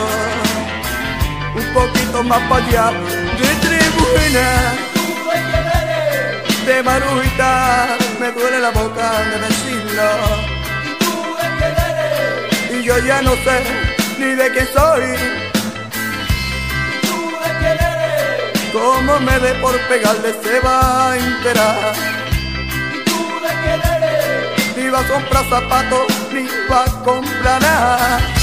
un 1.54 1.66
poquito 1.72 2.22
más 2.22 2.40
para 2.48 2.66
allá 2.66 2.90
de 3.40 3.48
tribuna. 3.66 4.46
De 6.66 6.82
Marujita 6.82 7.96
me 8.20 8.30
duele 8.32 8.60
la 8.60 8.70
boca 8.70 9.10
de 9.30 9.38
decirlo. 9.46 10.08
Y 12.72 12.82
yo 12.84 12.98
ya 12.98 13.22
no 13.22 13.32
sé 13.32 13.64
ni 14.18 14.34
de 14.34 14.52
qué 14.52 14.66
soy. 14.66 15.51
Como 18.72 19.20
me 19.20 19.38
dé 19.38 19.54
por 19.60 19.78
pegarle 19.88 20.32
se 20.42 20.60
va 20.60 21.12
a 21.12 21.18
enterar. 21.18 21.94
Ni 24.76 24.88
va 24.88 25.00
a 25.00 25.08
comprar 25.08 25.44
zapatos, 25.50 26.06
ni 26.32 26.46
va 26.70 26.84
a 26.84 27.04
comprar 27.04 27.60
nada. 27.60 28.42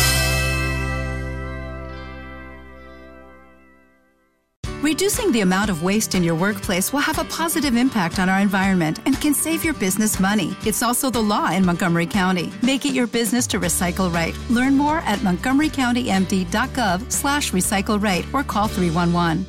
Reducing 4.84 5.32
the 5.32 5.42
amount 5.42 5.70
of 5.70 5.84
waste 5.84 6.16
in 6.16 6.24
your 6.24 6.36
workplace 6.36 6.94
will 6.94 7.00
have 7.02 7.20
a 7.20 7.24
positive 7.26 7.76
impact 7.76 8.18
on 8.18 8.30
our 8.30 8.40
environment 8.40 9.00
and 9.06 9.20
can 9.20 9.34
save 9.34 9.64
your 9.64 9.74
business 9.74 10.20
money. 10.20 10.56
It's 10.66 10.84
also 10.84 11.10
the 11.10 11.22
law 11.22 11.52
in 11.52 11.66
Montgomery 11.66 12.06
County. 12.06 12.52
Make 12.62 12.86
it 12.86 12.94
your 12.94 13.08
business 13.08 13.46
to 13.48 13.60
recycle 13.60 14.14
right. 14.14 14.36
Learn 14.50 14.78
more 14.78 15.00
at 15.00 15.20
montgomerycountymd.gov 15.20 17.12
slash 17.12 17.52
recycle 17.52 18.02
right 18.02 18.26
or 18.32 18.44
call 18.44 18.68
311. 18.68 19.46